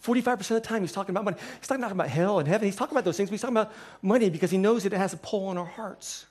45% 0.02 0.40
of 0.40 0.48
the 0.48 0.60
time, 0.60 0.82
he's 0.82 0.92
talking 0.92 1.14
about 1.14 1.24
money. 1.24 1.36
He's 1.58 1.68
talking 1.68 1.84
about 1.84 2.08
hell 2.08 2.38
and 2.38 2.48
heaven. 2.48 2.66
He's 2.66 2.76
talking 2.76 2.94
about 2.94 3.04
those 3.04 3.16
things, 3.16 3.28
but 3.28 3.34
he's 3.34 3.42
talking 3.42 3.56
about 3.56 3.72
money 4.00 4.30
because 4.30 4.50
he 4.50 4.58
knows 4.58 4.84
that 4.84 4.92
it 4.92 4.96
has 4.96 5.12
a 5.12 5.18
pull 5.18 5.48
on 5.48 5.58
our 5.58 5.66
hearts. 5.66 6.26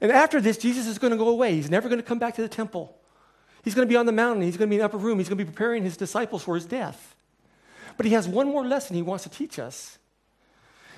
And 0.00 0.12
after 0.12 0.40
this, 0.40 0.58
Jesus 0.58 0.86
is 0.86 0.98
going 0.98 1.12
to 1.12 1.16
go 1.16 1.28
away. 1.28 1.54
He's 1.54 1.70
never 1.70 1.88
going 1.88 2.00
to 2.00 2.06
come 2.06 2.18
back 2.18 2.34
to 2.34 2.42
the 2.42 2.48
temple. 2.48 2.96
He's 3.62 3.74
going 3.74 3.88
to 3.88 3.90
be 3.90 3.96
on 3.96 4.04
the 4.04 4.12
mountain. 4.12 4.42
He's 4.42 4.58
going 4.58 4.68
to 4.68 4.70
be 4.70 4.76
in 4.76 4.80
the 4.80 4.84
upper 4.84 4.98
room. 4.98 5.18
He's 5.18 5.28
going 5.28 5.38
to 5.38 5.44
be 5.44 5.50
preparing 5.50 5.82
his 5.82 5.96
disciples 5.96 6.42
for 6.42 6.54
his 6.54 6.66
death. 6.66 7.16
But 7.96 8.04
he 8.04 8.12
has 8.12 8.28
one 8.28 8.48
more 8.48 8.66
lesson 8.66 8.96
he 8.96 9.02
wants 9.02 9.24
to 9.24 9.30
teach 9.30 9.58
us. 9.58 9.98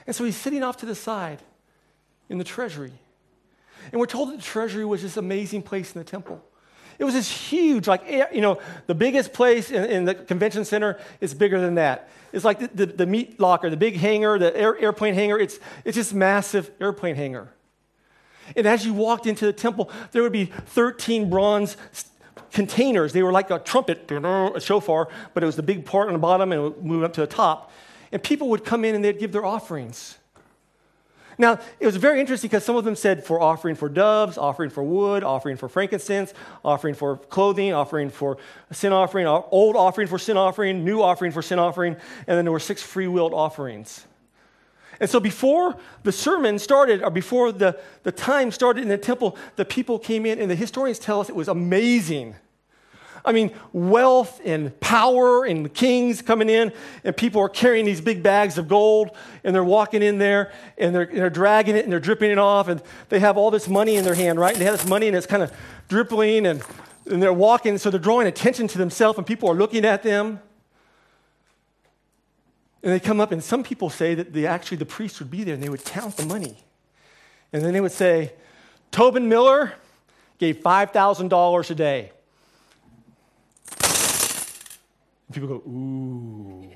And 0.06 0.16
so 0.16 0.24
he's 0.24 0.36
sitting 0.36 0.64
off 0.64 0.78
to 0.78 0.86
the 0.86 0.94
side 0.94 1.40
in 2.28 2.38
the 2.38 2.44
treasury. 2.44 2.92
And 3.92 4.00
we're 4.00 4.06
told 4.06 4.30
that 4.30 4.38
the 4.38 4.42
treasury 4.42 4.84
was 4.84 5.02
this 5.02 5.16
amazing 5.16 5.62
place 5.62 5.94
in 5.94 6.00
the 6.00 6.04
temple. 6.04 6.44
It 6.98 7.04
was 7.04 7.14
this 7.14 7.30
huge, 7.30 7.86
like, 7.86 8.02
you 8.32 8.40
know, 8.40 8.60
the 8.86 8.94
biggest 8.94 9.32
place 9.32 9.70
in, 9.70 9.84
in 9.84 10.04
the 10.04 10.14
convention 10.14 10.64
center 10.64 10.98
is 11.20 11.34
bigger 11.34 11.60
than 11.60 11.74
that. 11.74 12.08
It's 12.32 12.44
like 12.44 12.58
the, 12.58 12.68
the, 12.68 12.86
the 12.86 13.06
meat 13.06 13.38
locker, 13.38 13.70
the 13.70 13.76
big 13.76 13.96
hangar, 13.96 14.38
the 14.38 14.56
air, 14.56 14.78
airplane 14.78 15.14
hangar. 15.14 15.38
It's, 15.38 15.58
it's 15.84 15.94
just 15.94 16.14
massive 16.14 16.70
airplane 16.80 17.16
hangar. 17.16 17.52
And 18.54 18.66
as 18.66 18.86
you 18.86 18.94
walked 18.94 19.26
into 19.26 19.46
the 19.46 19.52
temple, 19.52 19.90
there 20.12 20.22
would 20.22 20.32
be 20.32 20.46
13 20.46 21.28
bronze 21.28 21.76
containers. 22.52 23.12
They 23.12 23.22
were 23.22 23.32
like 23.32 23.50
a 23.50 23.58
trumpet, 23.58 24.10
a 24.10 24.60
shofar, 24.60 25.08
but 25.34 25.42
it 25.42 25.46
was 25.46 25.56
the 25.56 25.62
big 25.62 25.84
part 25.84 26.08
on 26.08 26.12
the 26.12 26.18
bottom 26.18 26.52
and 26.52 26.60
it 26.60 26.64
would 26.64 26.84
move 26.84 27.02
up 27.02 27.12
to 27.14 27.20
the 27.20 27.26
top. 27.26 27.72
And 28.12 28.22
people 28.22 28.48
would 28.50 28.64
come 28.64 28.84
in 28.84 28.94
and 28.94 29.04
they'd 29.04 29.18
give 29.18 29.32
their 29.32 29.44
offerings. 29.44 30.18
Now, 31.38 31.58
it 31.80 31.86
was 31.86 31.96
very 31.96 32.18
interesting 32.18 32.48
because 32.48 32.64
some 32.64 32.76
of 32.76 32.84
them 32.84 32.96
said 32.96 33.24
for 33.24 33.40
offering 33.40 33.74
for 33.74 33.88
doves, 33.88 34.38
offering 34.38 34.70
for 34.70 34.82
wood, 34.82 35.22
offering 35.22 35.56
for 35.56 35.68
frankincense, 35.68 36.32
offering 36.64 36.94
for 36.94 37.18
clothing, 37.18 37.74
offering 37.74 38.08
for 38.08 38.38
sin 38.72 38.92
offering, 38.92 39.26
old 39.26 39.76
offering 39.76 40.08
for 40.08 40.18
sin 40.18 40.36
offering, 40.36 40.84
new 40.84 41.02
offering 41.02 41.32
for 41.32 41.42
sin 41.42 41.58
offering, 41.58 41.94
and 41.94 42.38
then 42.38 42.44
there 42.44 42.52
were 42.52 42.60
six 42.60 42.82
free 42.82 43.06
willed 43.06 43.34
offerings. 43.34 44.06
And 44.98 45.10
so 45.10 45.20
before 45.20 45.76
the 46.04 46.12
sermon 46.12 46.58
started, 46.58 47.02
or 47.02 47.10
before 47.10 47.52
the, 47.52 47.78
the 48.02 48.12
time 48.12 48.50
started 48.50 48.82
in 48.82 48.88
the 48.88 48.96
temple, 48.96 49.36
the 49.56 49.64
people 49.66 49.98
came 49.98 50.24
in, 50.24 50.40
and 50.40 50.50
the 50.50 50.54
historians 50.54 50.98
tell 50.98 51.20
us 51.20 51.28
it 51.28 51.34
was 51.36 51.48
amazing. 51.48 52.34
I 53.26 53.32
mean, 53.32 53.50
wealth 53.72 54.40
and 54.44 54.78
power 54.78 55.44
and 55.44 55.74
kings 55.74 56.22
coming 56.22 56.48
in, 56.48 56.72
and 57.02 57.16
people 57.16 57.42
are 57.42 57.48
carrying 57.48 57.84
these 57.84 58.00
big 58.00 58.22
bags 58.22 58.56
of 58.56 58.68
gold, 58.68 59.10
and 59.42 59.52
they're 59.52 59.64
walking 59.64 60.00
in 60.00 60.18
there, 60.18 60.52
and 60.78 60.94
they're, 60.94 61.02
and 61.02 61.18
they're 61.18 61.28
dragging 61.28 61.74
it, 61.74 61.82
and 61.82 61.92
they're 61.92 61.98
dripping 61.98 62.30
it 62.30 62.38
off, 62.38 62.68
and 62.68 62.80
they 63.08 63.18
have 63.18 63.36
all 63.36 63.50
this 63.50 63.68
money 63.68 63.96
in 63.96 64.04
their 64.04 64.14
hand, 64.14 64.38
right? 64.38 64.52
And 64.52 64.60
they 64.60 64.64
have 64.64 64.78
this 64.78 64.88
money, 64.88 65.08
and 65.08 65.16
it's 65.16 65.26
kind 65.26 65.42
of 65.42 65.52
dripping, 65.88 66.46
and, 66.46 66.62
and 67.10 67.20
they're 67.20 67.32
walking, 67.32 67.78
so 67.78 67.90
they're 67.90 67.98
drawing 67.98 68.28
attention 68.28 68.68
to 68.68 68.78
themselves, 68.78 69.18
and 69.18 69.26
people 69.26 69.50
are 69.50 69.56
looking 69.56 69.84
at 69.84 70.04
them. 70.04 70.40
And 72.84 72.92
they 72.92 73.00
come 73.00 73.20
up, 73.20 73.32
and 73.32 73.42
some 73.42 73.64
people 73.64 73.90
say 73.90 74.14
that 74.14 74.36
actually 74.44 74.76
the 74.76 74.86
priest 74.86 75.18
would 75.18 75.32
be 75.32 75.42
there, 75.42 75.54
and 75.54 75.62
they 75.62 75.68
would 75.68 75.84
count 75.84 76.16
the 76.16 76.26
money. 76.26 76.58
And 77.52 77.64
then 77.64 77.72
they 77.72 77.80
would 77.80 77.90
say, 77.90 78.34
Tobin 78.92 79.28
Miller 79.28 79.72
gave 80.38 80.58
$5,000 80.58 81.70
a 81.70 81.74
day. 81.74 82.12
And 85.26 85.34
people 85.34 85.48
go, 85.48 85.62
ooh. 85.68 86.70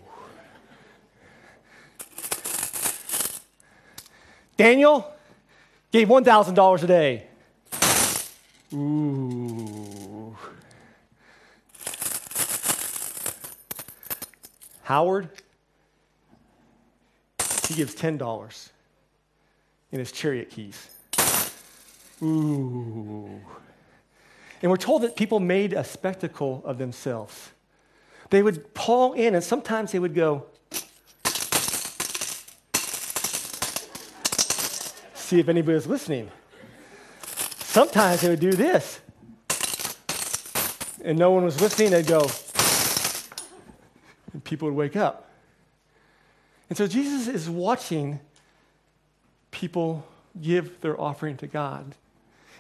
Daniel 4.57 5.13
gave 5.91 6.09
$1,000 6.09 6.83
a 6.83 6.87
day. 6.87 7.27
Ooh. 8.73 10.37
Howard, 14.83 15.29
he 17.69 17.75
gives 17.75 17.95
$10 17.95 18.71
in 19.93 19.99
his 19.99 20.11
chariot 20.13 20.51
keys. 20.51 20.91
Ooh. 22.23 23.41
And 24.63 24.71
we're 24.71 24.77
told 24.77 25.03
that 25.03 25.17
people 25.17 25.41
made 25.41 25.73
a 25.73 25.85
spectacle 25.85 26.61
of 26.65 26.79
themselves. 26.79 27.51
They 28.31 28.43
would 28.43 28.75
paw 28.75 29.13
in, 29.13 29.35
and 29.35 29.43
sometimes 29.43 29.93
they 29.93 29.99
would 29.99 30.15
go, 30.15 30.47
see 35.15 35.41
if 35.41 35.49
anybody 35.49 35.75
was 35.75 35.87
listening. 35.87 36.31
Sometimes 37.59 38.21
they 38.21 38.29
would 38.29 38.41
do 38.41 38.53
this, 38.53 39.01
and 41.05 41.19
no 41.19 41.33
one 41.33 41.45
was 41.45 41.61
listening. 41.61 41.91
They'd 41.91 42.07
go, 42.07 42.29
and 44.33 44.43
people 44.45 44.69
would 44.69 44.77
wake 44.77 44.97
up. 44.97 45.31
And 46.69 46.79
so 46.79 46.87
Jesus 46.87 47.27
is 47.27 47.51
watching 47.51 48.21
people 49.51 50.07
give 50.41 50.81
their 50.81 51.01
offering 51.01 51.37
to 51.39 51.49
God. 51.49 51.97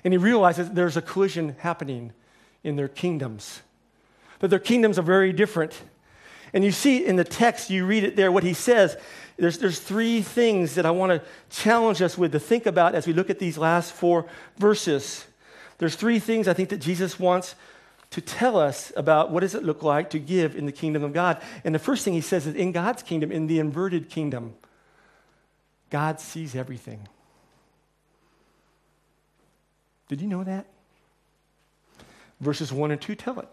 And 0.02 0.12
he 0.12 0.18
realizes 0.18 0.70
there's 0.70 0.96
a 0.96 1.02
collision 1.02 1.54
happening 1.60 2.12
in 2.64 2.74
their 2.74 2.88
kingdoms 2.88 3.62
that 4.40 4.48
their 4.48 4.58
kingdoms 4.58 4.98
are 4.98 5.02
very 5.02 5.32
different. 5.32 5.80
And 6.52 6.64
you 6.64 6.72
see 6.72 7.04
in 7.06 7.16
the 7.16 7.24
text, 7.24 7.70
you 7.70 7.86
read 7.86 8.04
it 8.04 8.16
there, 8.16 8.32
what 8.32 8.42
he 8.42 8.54
says. 8.54 8.96
There's, 9.36 9.58
there's 9.58 9.78
three 9.78 10.20
things 10.20 10.74
that 10.74 10.84
I 10.84 10.90
want 10.90 11.12
to 11.12 11.22
challenge 11.48 12.02
us 12.02 12.18
with 12.18 12.32
to 12.32 12.40
think 12.40 12.66
about 12.66 12.94
as 12.94 13.06
we 13.06 13.12
look 13.12 13.30
at 13.30 13.38
these 13.38 13.56
last 13.56 13.92
four 13.92 14.26
verses. 14.58 15.24
There's 15.78 15.94
three 15.94 16.18
things 16.18 16.48
I 16.48 16.52
think 16.52 16.68
that 16.70 16.78
Jesus 16.78 17.18
wants 17.18 17.54
to 18.10 18.20
tell 18.20 18.58
us 18.58 18.92
about 18.96 19.30
what 19.30 19.40
does 19.40 19.54
it 19.54 19.62
look 19.62 19.82
like 19.82 20.10
to 20.10 20.18
give 20.18 20.56
in 20.56 20.66
the 20.66 20.72
kingdom 20.72 21.04
of 21.04 21.12
God. 21.12 21.40
And 21.64 21.74
the 21.74 21.78
first 21.78 22.04
thing 22.04 22.12
he 22.12 22.20
says 22.20 22.46
is 22.46 22.54
in 22.54 22.72
God's 22.72 23.02
kingdom, 23.02 23.30
in 23.30 23.46
the 23.46 23.60
inverted 23.60 24.10
kingdom, 24.10 24.54
God 25.90 26.20
sees 26.20 26.56
everything. 26.56 27.08
Did 30.08 30.20
you 30.20 30.26
know 30.26 30.42
that? 30.42 30.66
Verses 32.40 32.72
1 32.72 32.90
and 32.90 33.00
2 33.00 33.14
tell 33.14 33.38
it. 33.38 33.48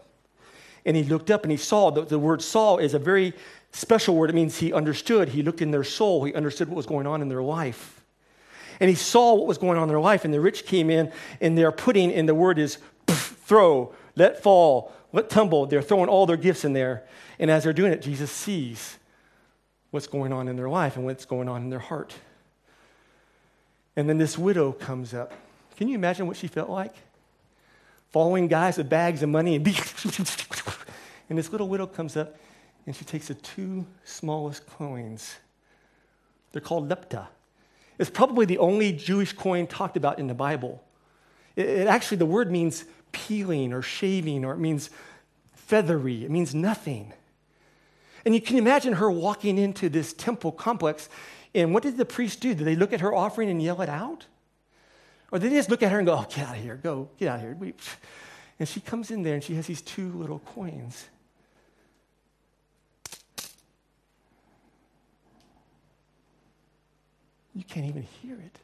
And 0.88 0.96
he 0.96 1.04
looked 1.04 1.30
up 1.30 1.42
and 1.42 1.50
he 1.50 1.58
saw. 1.58 1.90
The, 1.90 2.06
the 2.06 2.18
word 2.18 2.40
saw 2.40 2.78
is 2.78 2.94
a 2.94 2.98
very 2.98 3.34
special 3.72 4.16
word. 4.16 4.30
It 4.30 4.32
means 4.32 4.56
he 4.56 4.72
understood. 4.72 5.28
He 5.28 5.42
looked 5.42 5.60
in 5.60 5.70
their 5.70 5.84
soul. 5.84 6.24
He 6.24 6.32
understood 6.32 6.70
what 6.70 6.78
was 6.78 6.86
going 6.86 7.06
on 7.06 7.20
in 7.20 7.28
their 7.28 7.42
life. 7.42 8.02
And 8.80 8.88
he 8.88 8.96
saw 8.96 9.34
what 9.34 9.46
was 9.46 9.58
going 9.58 9.76
on 9.76 9.82
in 9.82 9.88
their 9.90 10.00
life. 10.00 10.24
And 10.24 10.32
the 10.32 10.40
rich 10.40 10.64
came 10.64 10.88
in 10.88 11.12
and 11.42 11.58
they're 11.58 11.72
putting, 11.72 12.10
and 12.10 12.26
the 12.26 12.34
word 12.34 12.58
is 12.58 12.78
throw, 13.06 13.92
let 14.16 14.42
fall, 14.42 14.90
let 15.12 15.28
tumble. 15.28 15.66
They're 15.66 15.82
throwing 15.82 16.08
all 16.08 16.24
their 16.24 16.38
gifts 16.38 16.64
in 16.64 16.72
there. 16.72 17.06
And 17.38 17.50
as 17.50 17.64
they're 17.64 17.74
doing 17.74 17.92
it, 17.92 18.00
Jesus 18.00 18.30
sees 18.30 18.96
what's 19.90 20.06
going 20.06 20.32
on 20.32 20.48
in 20.48 20.56
their 20.56 20.70
life 20.70 20.96
and 20.96 21.04
what's 21.04 21.26
going 21.26 21.50
on 21.50 21.60
in 21.60 21.68
their 21.68 21.80
heart. 21.80 22.14
And 23.94 24.08
then 24.08 24.16
this 24.16 24.38
widow 24.38 24.72
comes 24.72 25.12
up. 25.12 25.34
Can 25.76 25.88
you 25.88 25.96
imagine 25.96 26.26
what 26.26 26.38
she 26.38 26.46
felt 26.46 26.70
like? 26.70 26.94
Following 28.10 28.48
guys 28.48 28.78
with 28.78 28.88
bags 28.88 29.22
of 29.22 29.28
money 29.28 29.56
and 29.56 29.66
and 31.28 31.38
this 31.38 31.52
little 31.52 31.68
widow 31.68 31.86
comes 31.86 32.16
up 32.16 32.36
and 32.86 32.96
she 32.96 33.04
takes 33.04 33.28
the 33.28 33.34
two 33.34 33.86
smallest 34.04 34.66
coins. 34.66 35.36
They're 36.52 36.62
called 36.62 36.88
lepta. 36.88 37.26
It's 37.98 38.10
probably 38.10 38.46
the 38.46 38.58
only 38.58 38.92
Jewish 38.92 39.32
coin 39.32 39.66
talked 39.66 39.96
about 39.96 40.18
in 40.18 40.26
the 40.26 40.34
Bible. 40.34 40.82
It, 41.56 41.68
it 41.68 41.86
actually, 41.88 42.18
the 42.18 42.26
word 42.26 42.50
means 42.50 42.84
peeling 43.12 43.72
or 43.72 43.82
shaving, 43.82 44.44
or 44.44 44.54
it 44.54 44.58
means 44.58 44.90
feathery. 45.54 46.24
It 46.24 46.30
means 46.30 46.54
nothing. 46.54 47.12
And 48.24 48.34
you 48.34 48.40
can 48.40 48.56
imagine 48.56 48.94
her 48.94 49.10
walking 49.10 49.58
into 49.58 49.88
this 49.88 50.12
temple 50.12 50.52
complex. 50.52 51.08
And 51.54 51.74
what 51.74 51.82
did 51.82 51.96
the 51.96 52.04
priest 52.04 52.40
do? 52.40 52.54
Did 52.54 52.64
they 52.64 52.76
look 52.76 52.92
at 52.92 53.00
her 53.00 53.14
offering 53.14 53.50
and 53.50 53.62
yell 53.62 53.80
it 53.82 53.88
out? 53.88 54.26
Or 55.30 55.38
did 55.38 55.52
they 55.52 55.56
just 55.56 55.70
look 55.70 55.82
at 55.82 55.92
her 55.92 55.98
and 55.98 56.06
go, 56.06 56.14
oh, 56.14 56.26
get 56.28 56.46
out 56.46 56.56
of 56.56 56.62
here, 56.62 56.76
go, 56.76 57.10
get 57.18 57.28
out 57.28 57.36
of 57.36 57.42
here. 57.42 57.74
And 58.58 58.68
she 58.68 58.80
comes 58.80 59.10
in 59.10 59.22
there 59.22 59.34
and 59.34 59.44
she 59.44 59.54
has 59.56 59.66
these 59.66 59.82
two 59.82 60.10
little 60.12 60.38
coins. 60.38 61.06
You 67.58 67.64
can't 67.64 67.86
even 67.86 68.06
hear 68.22 68.34
it. 68.34 68.58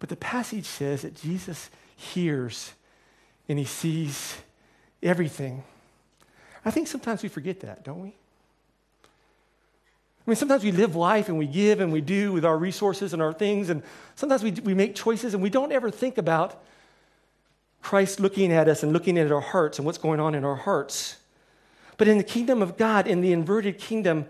But 0.00 0.08
the 0.08 0.16
passage 0.16 0.64
says 0.64 1.02
that 1.02 1.14
Jesus 1.14 1.68
hears 1.94 2.72
and 3.50 3.58
he 3.58 3.66
sees 3.66 4.38
everything. 5.02 5.62
I 6.64 6.70
think 6.70 6.88
sometimes 6.88 7.22
we 7.22 7.28
forget 7.28 7.60
that, 7.60 7.84
don't 7.84 8.00
we? 8.00 8.08
I 8.08 10.30
mean, 10.30 10.36
sometimes 10.36 10.64
we 10.64 10.72
live 10.72 10.96
life 10.96 11.28
and 11.28 11.36
we 11.36 11.46
give 11.46 11.80
and 11.80 11.92
we 11.92 12.00
do 12.00 12.32
with 12.32 12.46
our 12.46 12.56
resources 12.56 13.12
and 13.12 13.20
our 13.20 13.34
things, 13.34 13.68
and 13.68 13.82
sometimes 14.14 14.42
we, 14.42 14.52
we 14.52 14.72
make 14.72 14.94
choices 14.94 15.34
and 15.34 15.42
we 15.42 15.50
don't 15.50 15.70
ever 15.70 15.90
think 15.90 16.16
about 16.16 16.62
Christ 17.82 18.20
looking 18.20 18.52
at 18.52 18.68
us 18.68 18.82
and 18.82 18.94
looking 18.94 19.18
at 19.18 19.30
our 19.30 19.42
hearts 19.42 19.78
and 19.78 19.84
what's 19.84 19.98
going 19.98 20.18
on 20.18 20.34
in 20.34 20.46
our 20.46 20.56
hearts. 20.56 21.16
But 21.98 22.08
in 22.08 22.16
the 22.16 22.24
kingdom 22.24 22.62
of 22.62 22.78
God, 22.78 23.06
in 23.06 23.20
the 23.20 23.32
inverted 23.32 23.78
kingdom, 23.78 24.24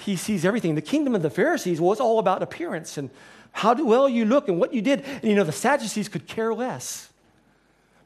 he 0.00 0.16
sees 0.16 0.44
everything. 0.44 0.74
The 0.74 0.82
kingdom 0.82 1.14
of 1.14 1.22
the 1.22 1.30
Pharisees 1.30 1.80
was 1.80 2.00
all 2.00 2.18
about 2.18 2.42
appearance 2.42 2.96
and 2.96 3.10
how 3.52 3.74
well 3.74 4.08
you 4.08 4.24
look 4.24 4.48
and 4.48 4.58
what 4.58 4.72
you 4.72 4.80
did. 4.80 5.04
And 5.04 5.24
you 5.24 5.34
know, 5.34 5.44
the 5.44 5.52
Sadducees 5.52 6.08
could 6.08 6.26
care 6.26 6.54
less. 6.54 7.10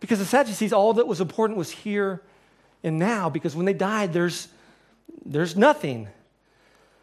Because 0.01 0.19
the 0.19 0.25
Sadducees, 0.25 0.73
all 0.73 0.95
that 0.95 1.07
was 1.07 1.21
important 1.21 1.59
was 1.59 1.71
here 1.71 2.21
and 2.83 2.99
now, 2.99 3.31
because 3.31 3.57
when 3.57 3.65
they 3.65 3.73
died, 3.73 4.13
there's, 4.13 4.49
there's 5.25 5.57
nothing. 5.57 6.09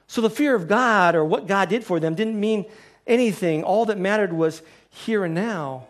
So 0.08 0.22
the 0.22 0.30
fear 0.30 0.56
of 0.56 0.68
God 0.68 1.16
or 1.16 1.26
what 1.26 1.48
God 1.48 1.70
did 1.70 1.84
for 1.84 2.00
them 2.00 2.14
didn't 2.14 2.40
mean 2.40 2.66
anything. 3.08 3.64
All 3.64 3.86
that 3.86 3.98
mattered 3.98 4.34
was 4.34 4.62
here 4.90 5.26
and 5.26 5.34
now. 5.34 5.88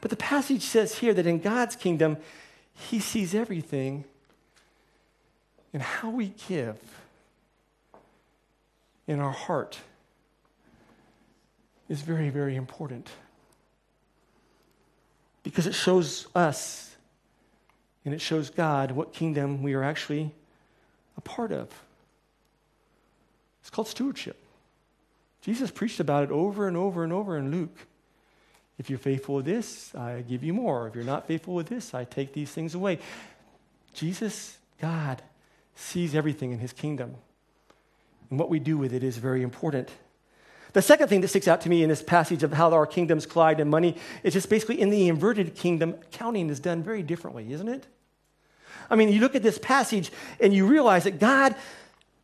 But 0.00 0.10
the 0.10 0.16
passage 0.16 0.62
says 0.62 0.98
here 0.98 1.12
that 1.12 1.26
in 1.26 1.40
God's 1.40 1.76
kingdom, 1.76 2.18
He 2.72 3.00
sees 3.00 3.34
everything 3.34 4.04
and 5.72 5.82
how 5.82 6.10
we 6.10 6.32
give 6.48 6.78
in 9.08 9.18
our 9.18 9.32
heart 9.32 9.78
is 11.88 12.02
very, 12.02 12.28
very 12.28 12.54
important 12.54 13.08
because 15.42 15.66
it 15.66 15.74
shows 15.74 16.28
us 16.34 16.94
and 18.04 18.14
it 18.14 18.20
shows 18.20 18.50
God 18.50 18.92
what 18.92 19.12
kingdom 19.12 19.62
we 19.62 19.74
are 19.74 19.82
actually 19.82 20.30
a 21.16 21.20
part 21.22 21.50
of. 21.50 21.68
It's 23.62 23.70
called 23.70 23.88
stewardship. 23.88 24.36
Jesus 25.40 25.70
preached 25.70 26.00
about 26.00 26.24
it 26.24 26.30
over 26.30 26.68
and 26.68 26.76
over 26.76 27.02
and 27.02 27.12
over 27.12 27.38
in 27.38 27.50
Luke. 27.50 27.76
If 28.78 28.90
you're 28.90 28.98
faithful 28.98 29.36
with 29.36 29.46
this, 29.46 29.94
I 29.94 30.22
give 30.28 30.44
you 30.44 30.52
more. 30.52 30.86
If 30.86 30.94
you're 30.94 31.04
not 31.04 31.26
faithful 31.26 31.54
with 31.54 31.68
this, 31.68 31.94
I 31.94 32.04
take 32.04 32.34
these 32.34 32.50
things 32.50 32.74
away. 32.74 32.98
Jesus, 33.94 34.58
God, 34.80 35.22
sees 35.74 36.14
everything 36.14 36.52
in 36.52 36.58
his 36.58 36.72
kingdom. 36.72 37.14
And 38.30 38.38
what 38.38 38.50
we 38.50 38.58
do 38.58 38.76
with 38.76 38.92
it 38.92 39.02
is 39.02 39.16
very 39.16 39.42
important. 39.42 39.90
The 40.74 40.82
second 40.82 41.08
thing 41.08 41.22
that 41.22 41.28
sticks 41.28 41.48
out 41.48 41.62
to 41.62 41.68
me 41.68 41.82
in 41.82 41.88
this 41.88 42.02
passage 42.02 42.42
of 42.42 42.52
how 42.52 42.72
our 42.72 42.86
kingdoms 42.86 43.24
collide 43.26 43.58
in 43.58 43.68
money 43.68 43.96
is 44.22 44.34
just 44.34 44.50
basically 44.50 44.80
in 44.80 44.90
the 44.90 45.08
inverted 45.08 45.54
kingdom, 45.54 45.94
counting 46.12 46.50
is 46.50 46.60
done 46.60 46.82
very 46.82 47.02
differently, 47.02 47.52
isn't 47.52 47.68
it? 47.68 47.86
I 48.90 48.96
mean, 48.96 49.08
you 49.10 49.20
look 49.20 49.34
at 49.34 49.42
this 49.42 49.58
passage 49.58 50.12
and 50.40 50.52
you 50.52 50.66
realize 50.66 51.04
that 51.04 51.18
God 51.18 51.54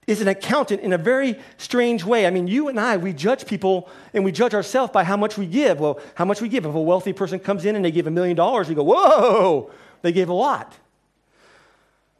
is 0.06 0.20
an 0.20 0.28
accountant 0.28 0.82
in 0.82 0.92
a 0.92 0.98
very 0.98 1.38
strange 1.56 2.04
way. 2.04 2.26
I 2.26 2.30
mean, 2.30 2.46
you 2.46 2.68
and 2.68 2.78
I, 2.78 2.98
we 2.98 3.14
judge 3.14 3.46
people 3.46 3.88
and 4.12 4.24
we 4.24 4.32
judge 4.32 4.52
ourselves 4.52 4.92
by 4.92 5.04
how 5.04 5.16
much 5.16 5.38
we 5.38 5.46
give. 5.46 5.80
Well, 5.80 5.98
how 6.14 6.26
much 6.26 6.42
we 6.42 6.48
give. 6.48 6.66
If 6.66 6.74
a 6.74 6.80
wealthy 6.80 7.14
person 7.14 7.38
comes 7.38 7.64
in 7.64 7.76
and 7.76 7.84
they 7.84 7.90
give 7.90 8.06
a 8.06 8.10
million 8.10 8.36
dollars, 8.36 8.68
we 8.68 8.74
go, 8.74 8.84
whoa, 8.84 9.70
they 10.02 10.12
gave 10.12 10.28
a 10.28 10.34
lot. 10.34 10.76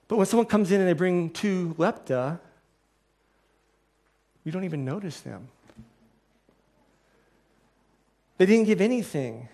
But 0.09 0.17
when 0.17 0.27
someone 0.27 0.47
comes 0.47 0.71
in 0.71 0.81
and 0.81 0.89
they 0.89 0.95
bring 0.95 1.31
two 1.31 1.75
lepta, 1.79 2.41
we 4.45 4.51
don't 4.51 4.65
even 4.65 4.85
notice 4.85 5.21
them. 5.21 5.49
They 8.37 8.47
didn't 8.47 8.67
give 8.67 8.81
anything. 8.81 9.49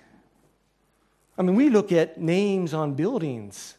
I 1.38 1.42
mean, 1.42 1.54
we 1.54 1.70
look 1.70 1.92
at 1.92 2.20
names 2.20 2.74
on 2.74 2.94
buildings 2.94 3.74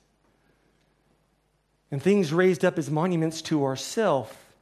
and 1.92 2.02
things 2.02 2.32
raised 2.32 2.64
up 2.64 2.78
as 2.78 2.90
monuments 2.90 3.42
to 3.44 3.66
ourself. 3.66 4.54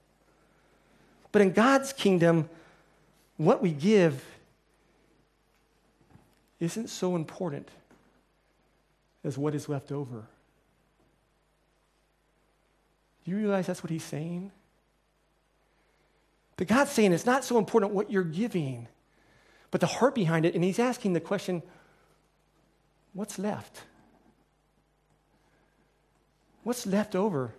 But 1.32 1.42
in 1.42 1.52
God's 1.52 1.94
kingdom, 1.94 2.50
what 3.38 3.62
we 3.62 3.72
give 3.72 4.26
isn't 6.60 6.90
so 6.90 7.16
important 7.16 7.70
as 9.24 9.38
what 9.38 9.54
is 9.54 9.70
left 9.70 9.92
over. 9.92 10.24
Do 13.24 13.32
you 13.32 13.38
realize 13.38 13.68
that's 13.68 13.84
what 13.84 13.92
he's 13.92 14.04
saying? 14.04 14.52
But 16.60 16.68
God's 16.68 16.92
saying 16.92 17.14
it's 17.14 17.26
not 17.26 17.46
so 17.46 17.58
important 17.58 17.94
what 17.94 18.12
you're 18.12 18.22
giving, 18.22 18.90
but 19.72 19.80
the 19.80 19.88
heart 19.88 20.14
behind 20.14 20.46
it. 20.46 20.56
And 20.56 20.64
He's 20.64 20.78
asking 20.78 21.14
the 21.14 21.22
question 21.22 21.64
what's 23.14 23.40
left? 23.40 23.84
What's 26.64 26.86
left 26.86 27.16
over? 27.16 27.54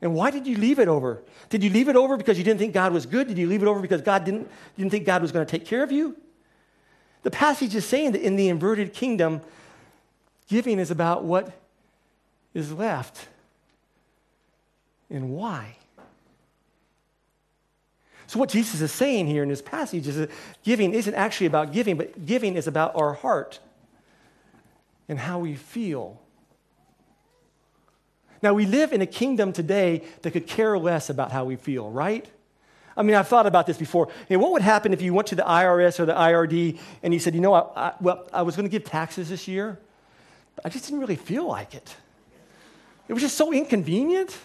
And 0.00 0.14
why 0.14 0.30
did 0.30 0.46
you 0.46 0.56
leave 0.56 0.78
it 0.78 0.88
over? 0.88 1.20
Did 1.50 1.62
you 1.62 1.68
leave 1.68 1.90
it 1.90 1.94
over 1.94 2.16
because 2.16 2.38
you 2.38 2.44
didn't 2.44 2.60
think 2.60 2.72
God 2.72 2.94
was 2.94 3.04
good? 3.04 3.28
Did 3.28 3.36
you 3.36 3.46
leave 3.46 3.62
it 3.62 3.68
over 3.68 3.80
because 3.80 4.00
God 4.00 4.24
didn't, 4.24 4.48
didn't 4.78 4.90
think 4.90 5.04
God 5.04 5.20
was 5.20 5.30
going 5.30 5.44
to 5.44 5.50
take 5.50 5.66
care 5.66 5.82
of 5.82 5.92
you? 5.92 6.16
The 7.24 7.30
passage 7.30 7.74
is 7.74 7.84
saying 7.84 8.12
that 8.12 8.22
in 8.22 8.36
the 8.36 8.48
inverted 8.48 8.94
kingdom, 8.94 9.42
giving 10.48 10.78
is 10.78 10.90
about 10.90 11.24
what 11.24 11.52
is 12.54 12.72
left 12.72 13.28
and 15.10 15.28
why. 15.34 15.76
So, 18.32 18.38
what 18.38 18.48
Jesus 18.48 18.80
is 18.80 18.90
saying 18.90 19.26
here 19.26 19.42
in 19.42 19.50
this 19.50 19.60
passage 19.60 20.08
is 20.08 20.16
that 20.16 20.30
giving 20.62 20.94
isn't 20.94 21.14
actually 21.14 21.48
about 21.48 21.70
giving, 21.70 21.98
but 21.98 22.24
giving 22.24 22.56
is 22.56 22.66
about 22.66 22.96
our 22.96 23.12
heart 23.12 23.60
and 25.06 25.18
how 25.18 25.40
we 25.40 25.54
feel. 25.54 26.18
Now, 28.40 28.54
we 28.54 28.64
live 28.64 28.94
in 28.94 29.02
a 29.02 29.06
kingdom 29.06 29.52
today 29.52 30.02
that 30.22 30.30
could 30.30 30.46
care 30.46 30.78
less 30.78 31.10
about 31.10 31.30
how 31.30 31.44
we 31.44 31.56
feel, 31.56 31.90
right? 31.90 32.26
I 32.96 33.02
mean, 33.02 33.16
I've 33.16 33.28
thought 33.28 33.46
about 33.46 33.66
this 33.66 33.76
before. 33.76 34.08
What 34.28 34.52
would 34.52 34.62
happen 34.62 34.94
if 34.94 35.02
you 35.02 35.12
went 35.12 35.28
to 35.28 35.34
the 35.34 35.42
IRS 35.42 36.00
or 36.00 36.06
the 36.06 36.14
IRD 36.14 36.78
and 37.02 37.12
you 37.12 37.20
said, 37.20 37.34
you 37.34 37.42
know, 37.42 37.52
I, 37.52 37.88
I 37.88 37.92
well, 38.00 38.26
I 38.32 38.40
was 38.40 38.56
going 38.56 38.64
to 38.64 38.70
give 38.70 38.84
taxes 38.84 39.28
this 39.28 39.46
year, 39.46 39.78
but 40.56 40.64
I 40.64 40.70
just 40.70 40.86
didn't 40.86 41.00
really 41.00 41.16
feel 41.16 41.46
like 41.46 41.74
it. 41.74 41.96
It 43.08 43.12
was 43.12 43.22
just 43.22 43.36
so 43.36 43.52
inconvenient. 43.52 44.38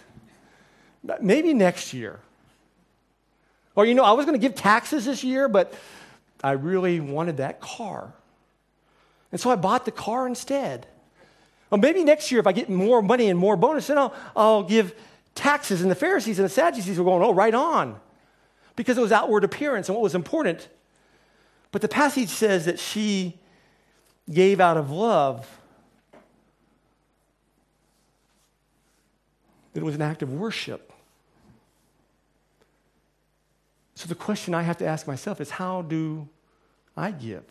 Maybe 1.22 1.54
next 1.54 1.94
year. 1.94 2.20
Or, 3.78 3.86
you 3.86 3.94
know, 3.94 4.04
I 4.04 4.14
was 4.14 4.26
going 4.26 4.38
to 4.38 4.42
give 4.42 4.56
taxes 4.56 5.06
this 5.06 5.24
year, 5.24 5.48
but 5.48 5.72
I 6.44 6.54
really 6.54 7.00
wanted 7.00 7.38
that 7.38 7.62
car. 7.62 8.12
And 9.32 9.40
so 9.40 9.52
I 9.52 9.56
bought 9.56 9.86
the 9.86 9.92
car 9.92 10.26
instead. 10.26 10.88
Well, 11.70 11.80
maybe 11.80 12.04
next 12.04 12.32
year, 12.32 12.40
if 12.40 12.48
I 12.48 12.54
get 12.54 12.72
more 12.72 13.04
money 13.04 13.30
and 13.30 13.38
more 13.38 13.56
bonus, 13.56 13.86
then 13.86 14.00
I'll, 14.00 14.16
I'll 14.36 14.64
give 14.64 14.96
taxes. 15.36 15.84
And 15.84 15.92
the 15.92 15.96
Pharisees 15.96 16.40
and 16.40 16.46
the 16.46 16.50
Sadducees 16.50 16.98
were 16.98 17.06
going, 17.06 17.22
oh, 17.22 17.36
right 17.36 17.54
on. 17.54 18.00
Because 18.76 18.98
it 18.98 19.02
was 19.02 19.12
outward 19.12 19.44
appearance 19.44 19.90
and 19.90 19.96
what 19.96 20.02
was 20.02 20.16
important. 20.16 20.70
But 21.72 21.84
the 21.84 21.88
passage 21.88 22.30
says 22.30 22.66
that 22.66 22.80
she 22.80 23.38
gave 24.28 24.60
out 24.60 24.78
of 24.78 24.90
love. 24.90 25.48
That 29.74 29.82
it 29.82 29.86
was 29.86 29.94
an 29.94 30.02
act 30.02 30.24
of 30.24 30.34
worship. 30.34 30.87
So 33.98 34.08
the 34.08 34.14
question 34.14 34.54
I 34.54 34.62
have 34.62 34.78
to 34.78 34.86
ask 34.86 35.08
myself 35.08 35.42
is 35.42 35.50
how 35.50 35.82
do 35.82 36.30
I 36.96 37.10
give? 37.10 37.44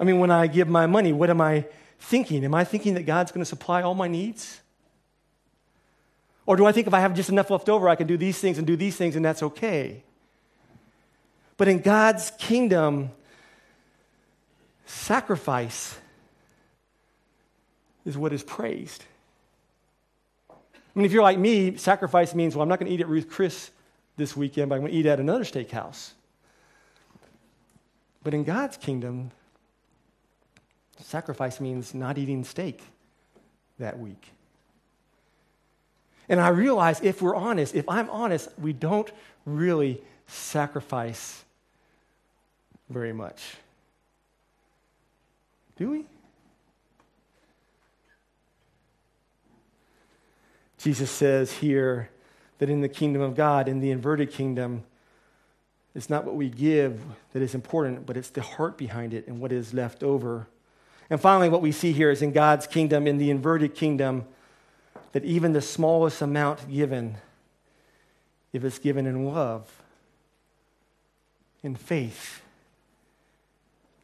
I 0.00 0.02
mean, 0.02 0.18
when 0.18 0.32
I 0.32 0.48
give 0.48 0.66
my 0.66 0.86
money, 0.86 1.12
what 1.12 1.30
am 1.30 1.40
I 1.40 1.66
thinking? 2.00 2.44
Am 2.44 2.52
I 2.52 2.64
thinking 2.64 2.94
that 2.94 3.04
God's 3.04 3.30
going 3.30 3.42
to 3.42 3.48
supply 3.48 3.82
all 3.82 3.94
my 3.94 4.08
needs? 4.08 4.60
Or 6.46 6.56
do 6.56 6.66
I 6.66 6.72
think 6.72 6.88
if 6.88 6.94
I 6.94 6.98
have 6.98 7.14
just 7.14 7.28
enough 7.28 7.48
left 7.48 7.68
over, 7.68 7.88
I 7.88 7.94
can 7.94 8.08
do 8.08 8.16
these 8.16 8.40
things 8.40 8.58
and 8.58 8.66
do 8.66 8.74
these 8.74 8.96
things 8.96 9.14
and 9.14 9.24
that's 9.24 9.44
okay? 9.44 10.02
But 11.56 11.68
in 11.68 11.78
God's 11.78 12.32
kingdom, 12.38 13.12
sacrifice 14.84 15.96
is 18.04 18.18
what 18.18 18.32
is 18.32 18.42
praised. 18.42 19.04
I 20.94 20.98
mean, 20.98 21.06
if 21.06 21.12
you're 21.12 21.22
like 21.22 21.38
me, 21.38 21.76
sacrifice 21.76 22.34
means, 22.34 22.54
well, 22.54 22.62
I'm 22.62 22.68
not 22.68 22.78
going 22.78 22.88
to 22.88 22.94
eat 22.94 23.00
at 23.00 23.08
Ruth 23.08 23.28
Chris 23.28 23.70
this 24.16 24.36
weekend, 24.36 24.68
but 24.68 24.76
I'm 24.76 24.82
going 24.82 24.92
to 24.92 24.98
eat 24.98 25.06
at 25.06 25.18
another 25.18 25.42
steakhouse. 25.42 26.12
But 28.22 28.32
in 28.32 28.44
God's 28.44 28.76
kingdom, 28.76 29.32
sacrifice 31.00 31.60
means 31.60 31.94
not 31.94 32.16
eating 32.16 32.44
steak 32.44 32.80
that 33.78 33.98
week. 33.98 34.30
And 36.28 36.40
I 36.40 36.48
realize 36.48 37.00
if 37.02 37.20
we're 37.20 37.34
honest, 37.34 37.74
if 37.74 37.88
I'm 37.88 38.08
honest, 38.08 38.48
we 38.58 38.72
don't 38.72 39.10
really 39.44 40.00
sacrifice 40.26 41.44
very 42.88 43.12
much. 43.12 43.56
Do 45.76 45.90
we? 45.90 46.04
Jesus 50.84 51.10
says 51.10 51.50
here 51.50 52.10
that 52.58 52.68
in 52.68 52.82
the 52.82 52.90
kingdom 52.90 53.22
of 53.22 53.34
God, 53.34 53.68
in 53.68 53.80
the 53.80 53.90
inverted 53.90 54.30
kingdom, 54.30 54.84
it's 55.94 56.10
not 56.10 56.26
what 56.26 56.34
we 56.34 56.50
give 56.50 57.00
that 57.32 57.40
is 57.40 57.54
important, 57.54 58.04
but 58.04 58.18
it's 58.18 58.28
the 58.28 58.42
heart 58.42 58.76
behind 58.76 59.14
it 59.14 59.26
and 59.26 59.40
what 59.40 59.50
is 59.50 59.72
left 59.72 60.02
over. 60.02 60.46
And 61.08 61.18
finally, 61.18 61.48
what 61.48 61.62
we 61.62 61.72
see 61.72 61.92
here 61.92 62.10
is 62.10 62.20
in 62.20 62.32
God's 62.32 62.66
kingdom, 62.66 63.06
in 63.06 63.16
the 63.16 63.30
inverted 63.30 63.74
kingdom, 63.74 64.26
that 65.12 65.24
even 65.24 65.54
the 65.54 65.62
smallest 65.62 66.20
amount 66.20 66.70
given, 66.70 67.16
if 68.52 68.62
it's 68.62 68.78
given 68.78 69.06
in 69.06 69.24
love, 69.24 69.82
in 71.62 71.76
faith, 71.76 72.42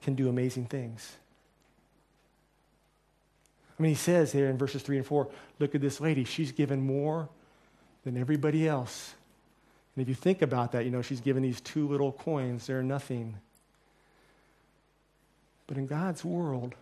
can 0.00 0.14
do 0.14 0.30
amazing 0.30 0.64
things. 0.64 1.16
I 3.80 3.82
mean, 3.82 3.92
he 3.92 3.96
says 3.96 4.30
here 4.30 4.50
in 4.50 4.58
verses 4.58 4.82
3 4.82 4.98
and 4.98 5.06
4 5.06 5.26
look 5.58 5.74
at 5.74 5.80
this 5.80 6.02
lady. 6.02 6.24
She's 6.24 6.52
given 6.52 6.82
more 6.82 7.30
than 8.04 8.18
everybody 8.18 8.68
else. 8.68 9.14
And 9.96 10.02
if 10.02 10.08
you 10.08 10.14
think 10.14 10.42
about 10.42 10.72
that, 10.72 10.84
you 10.84 10.90
know, 10.90 11.00
she's 11.00 11.22
given 11.22 11.42
these 11.42 11.62
two 11.62 11.88
little 11.88 12.12
coins, 12.12 12.66
they're 12.66 12.82
nothing. 12.82 13.36
But 15.66 15.78
in 15.78 15.86
God's 15.86 16.22
world, 16.22 16.74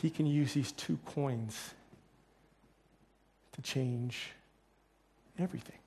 he 0.00 0.10
can 0.10 0.26
use 0.26 0.54
these 0.54 0.70
two 0.70 0.96
coins 1.04 1.74
to 3.54 3.62
change 3.62 4.30
everything. 5.40 5.78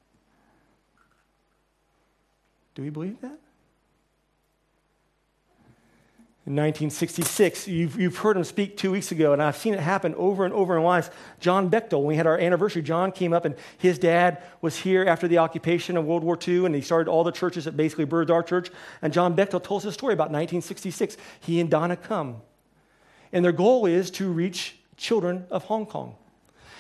Do 2.76 2.82
we 2.82 2.90
believe 2.90 3.22
that? 3.22 3.40
In 6.50 6.56
1966, 6.56 7.68
you've, 7.68 8.00
you've 8.00 8.18
heard 8.18 8.36
him 8.36 8.44
speak 8.44 8.76
two 8.76 8.90
weeks 8.90 9.12
ago, 9.12 9.34
and 9.34 9.44
I've 9.44 9.56
seen 9.56 9.76
it 9.76 9.80
happen 9.80 10.16
over 10.16 10.46
and 10.46 10.54
over 10.56 10.76
in 10.76 10.84
lives. 10.84 11.12
John 11.40 11.70
Bechtel, 11.70 12.00
when 12.00 12.08
we 12.08 12.16
had 12.16 12.26
our 12.26 12.40
anniversary, 12.40 12.82
John 12.82 13.12
came 13.12 13.34
up, 13.34 13.46
and 13.46 13.54
his 13.78 14.00
dad 14.00 14.42
was 14.60 14.76
here 14.76 15.06
after 15.06 15.28
the 15.28 15.38
occupation 15.38 15.96
of 15.96 16.06
World 16.06 16.24
War 16.24 16.40
II, 16.48 16.66
and 16.66 16.74
he 16.74 16.82
started 16.82 17.08
all 17.08 17.24
the 17.24 17.32
churches 17.32 17.66
that 17.66 17.78
basically 17.78 18.08
birthed 18.08 18.32
our 18.32 18.42
church. 18.42 18.72
And 19.04 19.14
John 19.14 19.36
Bechtel 19.36 19.64
told 19.64 19.82
us 19.84 19.86
a 19.86 19.92
story 19.92 20.16
about 20.16 20.32
1966. 20.32 21.18
He 21.40 21.60
and 21.60 21.70
Donna 21.70 21.96
come, 21.96 22.38
and 23.32 23.46
their 23.46 23.52
goal 23.52 23.86
is 23.86 24.10
to 24.10 24.32
reach 24.32 24.76
children 24.98 25.46
of 25.52 25.66
Hong 25.66 25.86
Kong. 25.86 26.16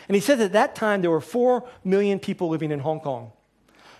And 0.07 0.15
he 0.15 0.19
said 0.19 0.39
that 0.39 0.45
at 0.45 0.53
that 0.53 0.73
time 0.73 1.01
there 1.01 1.11
were 1.11 1.21
4 1.21 1.63
million 1.83 2.17
people 2.17 2.49
living 2.49 2.71
in 2.71 2.79
Hong 2.79 3.01
Kong. 3.01 3.33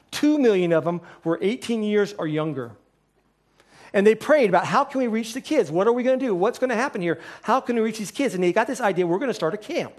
2 0.10 0.40
million 0.40 0.74
of 0.74 0.84
them 0.84 1.02
were 1.24 1.38
18 1.44 1.84
years 1.84 2.14
or 2.14 2.26
younger. 2.26 2.72
And 3.94 4.06
they 4.06 4.16
prayed 4.16 4.50
about 4.50 4.66
how 4.66 4.84
can 4.84 5.02
we 5.02 5.08
reach 5.08 5.34
the 5.34 5.42
kids? 5.42 5.72
What 5.72 5.88
are 5.88 5.94
we 5.94 6.04
going 6.04 6.20
to 6.20 6.26
do? 6.26 6.36
What's 6.36 6.60
going 6.60 6.70
to 6.70 6.76
happen 6.76 7.02
here? 7.02 7.20
How 7.42 7.60
can 7.60 7.76
we 7.76 7.82
reach 7.82 7.98
these 7.98 8.12
kids? 8.12 8.34
And 8.36 8.44
they 8.44 8.54
got 8.54 8.68
this 8.68 8.82
idea 8.82 9.08
we're 9.08 9.18
going 9.18 9.30
to 9.30 9.34
start 9.34 9.54
a 9.54 9.58
camp. 9.58 9.94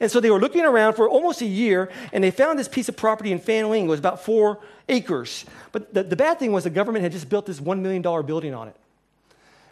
And 0.00 0.10
so 0.10 0.18
they 0.18 0.30
were 0.30 0.40
looking 0.40 0.64
around 0.64 0.94
for 0.94 1.08
almost 1.08 1.42
a 1.42 1.46
year, 1.46 1.90
and 2.12 2.24
they 2.24 2.30
found 2.30 2.58
this 2.58 2.68
piece 2.68 2.88
of 2.88 2.96
property 2.96 3.32
in 3.32 3.38
Fanling. 3.38 3.84
It 3.84 3.88
was 3.88 3.98
about 3.98 4.24
four 4.24 4.60
acres. 4.88 5.44
But 5.72 5.92
the, 5.92 6.02
the 6.02 6.16
bad 6.16 6.38
thing 6.38 6.52
was 6.52 6.64
the 6.64 6.70
government 6.70 7.02
had 7.02 7.12
just 7.12 7.28
built 7.28 7.44
this 7.44 7.60
$1 7.60 7.80
million 7.80 8.00
building 8.02 8.54
on 8.54 8.68
it, 8.68 8.76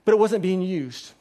but 0.04 0.12
it 0.12 0.18
wasn't 0.18 0.42
being 0.42 0.60
used. 0.60 1.12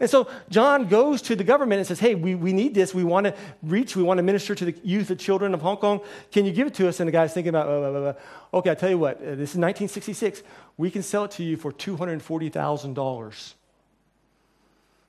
And 0.00 0.08
so 0.08 0.28
John 0.50 0.88
goes 0.88 1.22
to 1.22 1.36
the 1.36 1.44
government 1.44 1.78
and 1.78 1.86
says, 1.86 2.00
Hey, 2.00 2.14
we, 2.14 2.34
we 2.34 2.52
need 2.52 2.74
this. 2.74 2.94
We 2.94 3.04
want 3.04 3.26
to 3.26 3.34
reach, 3.62 3.96
we 3.96 4.02
want 4.02 4.18
to 4.18 4.22
minister 4.22 4.54
to 4.54 4.64
the 4.64 4.74
youth, 4.82 5.08
the 5.08 5.16
children 5.16 5.54
of 5.54 5.62
Hong 5.62 5.76
Kong. 5.76 6.00
Can 6.32 6.44
you 6.44 6.52
give 6.52 6.66
it 6.66 6.74
to 6.74 6.88
us? 6.88 7.00
And 7.00 7.08
the 7.08 7.12
guy's 7.12 7.32
thinking 7.32 7.50
about, 7.50 7.66
blah, 7.66 7.90
blah, 7.90 8.12
blah. 8.12 8.58
okay, 8.58 8.70
I'll 8.70 8.76
tell 8.76 8.90
you 8.90 8.98
what, 8.98 9.16
uh, 9.16 9.34
this 9.36 9.54
is 9.54 9.58
1966. 9.58 10.42
We 10.76 10.90
can 10.90 11.02
sell 11.02 11.24
it 11.24 11.30
to 11.32 11.42
you 11.42 11.56
for 11.56 11.72
$240,000. 11.72 13.54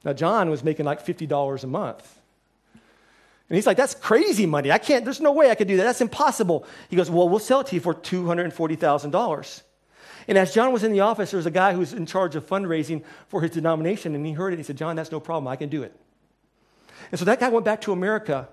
Now, 0.03 0.13
John 0.13 0.49
was 0.49 0.63
making 0.63 0.85
like 0.85 1.05
$50 1.05 1.63
a 1.63 1.67
month. 1.67 2.19
And 3.49 3.55
he's 3.55 3.65
like, 3.65 3.77
that's 3.77 3.95
crazy 3.95 4.45
money. 4.45 4.71
I 4.71 4.77
can't, 4.77 5.05
there's 5.05 5.21
no 5.21 5.31
way 5.31 5.49
I 5.49 5.55
could 5.55 5.67
do 5.67 5.77
that. 5.77 5.83
That's 5.83 6.01
impossible. 6.01 6.65
He 6.89 6.95
goes, 6.95 7.09
well, 7.09 7.29
we'll 7.29 7.39
sell 7.39 7.61
it 7.61 7.67
to 7.67 7.75
you 7.75 7.81
for 7.81 7.93
$240,000. 7.93 9.61
And 10.27 10.37
as 10.37 10.53
John 10.53 10.73
was 10.73 10.83
in 10.83 10.91
the 10.91 10.99
office, 10.99 11.31
there 11.31 11.37
was 11.37 11.45
a 11.45 11.51
guy 11.51 11.71
who 11.73 11.79
was 11.79 11.93
in 11.93 12.05
charge 12.05 12.35
of 12.35 12.45
fundraising 12.45 13.03
for 13.29 13.41
his 13.41 13.51
denomination, 13.51 14.13
and 14.13 14.25
he 14.25 14.33
heard 14.33 14.49
it. 14.49 14.55
And 14.55 14.59
He 14.59 14.63
said, 14.63 14.77
John, 14.77 14.95
that's 14.95 15.11
no 15.11 15.19
problem. 15.19 15.47
I 15.47 15.55
can 15.55 15.69
do 15.69 15.83
it. 15.83 15.95
And 17.11 17.19
so 17.19 17.25
that 17.25 17.39
guy 17.39 17.49
went 17.49 17.63
back 17.63 17.81
to 17.81 17.93
America. 17.93 18.49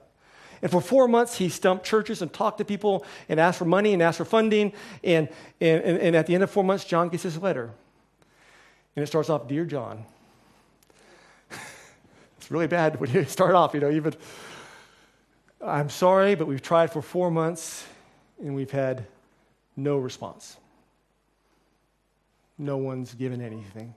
And 0.63 0.71
for 0.71 0.81
four 0.81 1.09
months, 1.09 1.37
he 1.37 1.49
stumped 1.49 1.85
churches 1.85 2.23
and 2.23 2.33
talked 2.33 2.59
to 2.59 2.65
people 2.65 3.05
and 3.29 3.41
asked 3.41 3.59
for 3.59 3.65
money 3.65 3.93
and 3.93 4.01
asked 4.01 4.19
for 4.19 4.25
funding. 4.25 4.73
And, 5.03 5.29
and, 5.61 5.83
and 5.83 6.17
at 6.17 6.27
the 6.27 6.35
end 6.35 6.45
of 6.45 6.51
four 6.51 6.63
months, 6.63 6.85
John 6.85 7.09
gets 7.09 7.25
his 7.25 7.37
letter. 7.39 7.73
And 8.95 9.03
it 9.03 9.07
starts 9.09 9.29
off 9.29 9.49
Dear 9.49 9.65
John. 9.65 10.05
it's 12.39 12.51
really 12.51 12.69
bad 12.69 13.01
when 13.01 13.11
you 13.11 13.25
start 13.25 13.55
off, 13.55 13.75
you 13.75 13.81
know, 13.81 13.91
even. 13.91 14.15
I'm 15.61 15.91
sorry, 15.91 16.37
but 16.37 16.47
we've 16.47 16.63
tried 16.63 16.93
for 16.93 17.03
four 17.03 17.31
months 17.31 17.85
and 18.39 18.55
we've 18.55 18.71
had 18.71 19.07
no 19.77 19.97
response 19.99 20.59
no 22.59 22.77
one's 22.77 23.15
given 23.15 23.41
anything. 23.41 23.95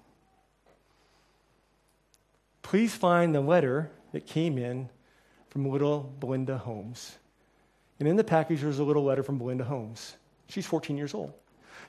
Please 2.62 2.94
find 2.94 3.34
the 3.34 3.42
letter 3.42 3.92
that 4.12 4.26
came 4.26 4.58
in 4.58 4.90
from 5.50 5.70
little 5.70 6.14
Belinda 6.20 6.58
Holmes. 6.58 7.18
And 8.00 8.08
in 8.08 8.16
the 8.16 8.24
package, 8.24 8.62
there's 8.62 8.80
a 8.80 8.84
little 8.84 9.04
letter 9.04 9.24
from 9.24 9.38
Belinda 9.38 9.64
Holmes. 9.64 10.16
She's 10.50 10.66
14 10.66 10.98
years 10.98 11.14
old. 11.14 11.34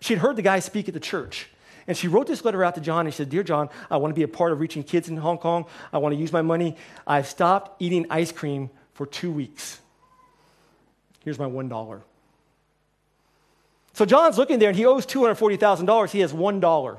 She'd 0.01 0.19
heard 0.19 0.37
the 0.37 0.43
guy 0.43 0.61
speak 0.61 0.89
at 0.89 0.95
the 0.95 1.01
church. 1.01 1.49
And 1.87 1.97
she 1.97 2.07
wrote 2.07 2.27
this 2.27 2.45
letter 2.45 2.63
out 2.63 2.75
to 2.77 2.81
John. 2.81 3.07
And 3.07 3.15
she 3.15 3.19
said, 3.19 3.31
Dear 3.31 3.43
John, 3.43 3.71
I 3.91 3.97
want 3.97 4.15
to 4.15 4.15
be 4.15 4.23
a 4.23 4.29
part 4.29 4.53
of 4.53 4.61
reaching 4.61 4.83
kids 4.83 5.09
in 5.09 5.17
Hong 5.17 5.39
Kong. 5.39 5.67
I 5.93 5.99
want 5.99 6.15
to 6.15 6.21
use 6.21 6.33
my 6.33 6.43
money. 6.43 6.77
I've 7.07 7.27
stopped 7.27 7.83
eating 7.83 8.07
ice 8.11 8.31
cream 8.31 8.71
for 8.93 9.07
two 9.07 9.33
weeks. 9.33 9.81
Here's 11.25 11.39
my 11.39 11.47
$1. 11.47 12.03
So 13.99 14.05
John's 14.05 14.39
looking 14.39 14.61
there 14.61 14.69
and 14.69 14.79
he 14.79 14.87
owes 14.87 15.05
$240,000. 15.07 16.11
He 16.13 16.21
has 16.21 16.33
$1. 16.33 16.99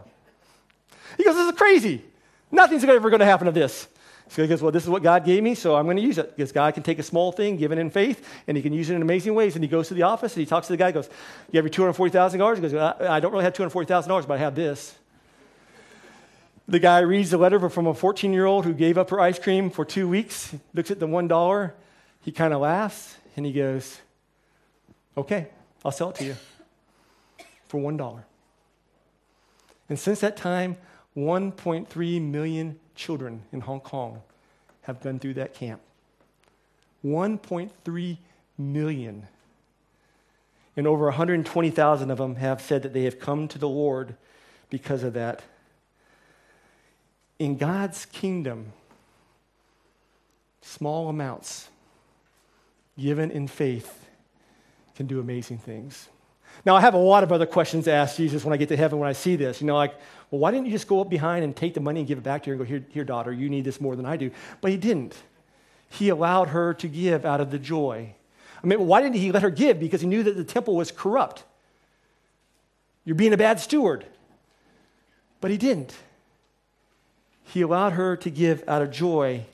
He 1.15 1.23
goes, 1.23 1.33
This 1.33 1.49
is 1.49 1.57
crazy. 1.57 2.03
Nothing's 2.51 2.83
ever 2.83 3.09
going 3.09 3.21
to 3.21 3.25
happen 3.25 3.45
to 3.45 3.53
this. 3.53 3.88
So 4.27 4.41
he 4.41 4.49
goes, 4.49 4.62
Well, 4.62 4.73
this 4.73 4.83
is 4.83 4.89
what 4.89 5.01
God 5.01 5.23
gave 5.23 5.41
me, 5.41 5.55
so 5.55 5.77
I'm 5.77 5.85
going 5.85 5.95
to 5.95 6.03
use 6.03 6.17
it. 6.17 6.35
Because 6.35 6.51
God 6.51 6.73
can 6.73 6.83
take 6.83 6.99
a 6.99 7.03
small 7.03 7.31
thing 7.31 7.55
given 7.55 7.77
in 7.77 7.89
faith 7.89 8.27
and 8.47 8.57
he 8.57 8.62
can 8.62 8.73
use 8.73 8.89
it 8.89 8.95
in 8.95 9.01
amazing 9.01 9.33
ways. 9.33 9.55
And 9.55 9.63
he 9.63 9.69
goes 9.69 9.88
to 9.88 9.93
the 9.93 10.03
office 10.03 10.33
and 10.33 10.41
he 10.41 10.45
talks 10.45 10.67
to 10.67 10.73
the 10.73 10.77
guy, 10.77 10.88
he 10.88 10.91
goes, 10.91 11.09
You 11.53 11.63
have 11.63 11.73
your 11.73 11.93
$240,000? 11.93 12.55
He 12.55 12.62
goes, 12.62 12.73
I 12.73 13.21
don't 13.21 13.31
really 13.31 13.45
have 13.45 13.53
$240,000, 13.53 14.27
but 14.27 14.33
I 14.33 14.38
have 14.38 14.55
this. 14.55 14.93
The 16.67 16.79
guy 16.79 16.99
reads 16.99 17.31
the 17.31 17.38
letter 17.38 17.69
from 17.69 17.88
a 17.88 17.93
14 17.93 18.33
year 18.33 18.45
old 18.45 18.65
who 18.65 18.73
gave 18.73 18.97
up 18.97 19.09
her 19.12 19.21
ice 19.21 19.39
cream 19.39 19.69
for 19.69 19.85
two 19.85 20.09
weeks, 20.09 20.53
looks 20.73 20.91
at 20.91 20.99
the 20.99 21.07
$1. 21.07 21.71
He 22.23 22.33
kind 22.33 22.53
of 22.53 22.59
laughs 22.59 23.15
and 23.38 23.45
he 23.45 23.53
goes, 23.53 24.01
Okay, 25.15 25.47
I'll 25.85 25.93
sell 25.93 26.09
it 26.09 26.17
to 26.17 26.25
you 26.25 26.35
for 27.69 27.79
$1. 27.79 28.23
And 29.88 29.97
since 29.97 30.19
that 30.19 30.36
time, 30.36 30.75
1.3 31.15 32.21
million 32.21 32.79
children 32.95 33.43
in 33.53 33.62
Hong 33.62 33.79
Kong 33.79 34.21
have 34.82 35.01
gone 35.01 35.19
through 35.19 35.36
that 35.36 35.53
camp. 35.53 35.79
1.3 37.05 38.17
million. 38.58 39.27
And 40.75 40.88
over 40.88 41.05
120,000 41.05 42.12
of 42.12 42.17
them 42.17 42.36
have 42.36 42.62
said 42.62 42.84
that 42.84 42.93
they 42.93 43.03
have 43.03 43.19
come 43.19 43.47
to 43.47 43.58
the 43.58 43.69
Lord 43.69 44.15
because 44.69 45.03
of 45.03 45.13
that. 45.13 45.43
In 47.38 47.58
God's 47.58 48.05
kingdom, 48.05 48.73
small 50.62 51.08
amounts 51.08 51.69
given 52.97 53.32
in 53.32 53.47
faith 53.47 54.05
can 54.95 55.08
do 55.08 55.19
amazing 55.19 55.58
things. 55.58 56.10
Now, 56.65 56.76
I 56.76 56.82
have 56.82 56.93
a 56.93 56.98
lot 56.98 57.24
of 57.24 57.32
other 57.32 57.45
questions 57.45 57.86
to 57.86 57.91
ask 57.91 58.17
Jesus 58.17 58.43
when 58.43 58.54
I 58.54 58.58
get 58.58 58.69
to 58.69 58.78
heaven 58.78 59.00
when 59.00 59.08
I 59.08 59.13
see 59.13 59.36
this. 59.36 59.62
You 59.62 59.67
know, 59.67 59.76
like, 59.76 59.95
well, 60.30 60.39
why 60.39 60.52
didn't 60.52 60.65
you 60.65 60.72
just 60.72 60.88
go 60.88 61.02
up 61.02 61.10
behind 61.10 61.43
and 61.43 61.56
take 61.56 61.74
the 61.74 61.80
money 61.80 62.02
and 62.02 62.08
give 62.08 62.17
it 62.17 62.24
back 62.24 62.43
to 62.43 62.50
her 62.50 62.54
and 62.54 62.60
go, 62.60 62.65
here, 62.65 62.86
here, 62.89 63.04
daughter, 63.04 63.32
you 63.32 63.50
need 63.50 63.63
this 63.63 63.80
more 63.80 63.95
than 63.95 64.06
I 64.06 64.17
do? 64.17 64.32
But 64.62 64.72
he 64.72 64.78
didn't. 64.78 65.15
He 65.89 66.10
allowed 66.10 66.50
her 66.50 66.74
to 66.76 66.88
give 66.88 67.26
out 67.26 67.41
of 67.41 67.52
the 67.52 67.60
joy. 67.60 68.13
I 68.62 68.67
mean, 68.67 68.86
why 68.86 69.02
didn't 69.02 69.15
he 69.15 69.32
let 69.32 69.41
her 69.41 69.50
give? 69.50 69.80
Because 69.80 70.02
he 70.02 70.08
knew 70.08 70.22
that 70.24 70.36
the 70.36 70.43
temple 70.43 70.76
was 70.76 70.91
corrupt. 70.91 71.43
You're 73.06 73.15
being 73.15 73.34
a 73.34 73.38
bad 73.38 73.60
steward. 73.60 74.06
But 75.41 75.52
he 75.52 75.58
didn't. 75.58 75.95
He 77.45 77.62
allowed 77.62 77.93
her 77.93 78.15
to 78.17 78.30
give 78.30 78.63
out 78.67 78.82
of 78.82 78.91
joy 78.91 79.45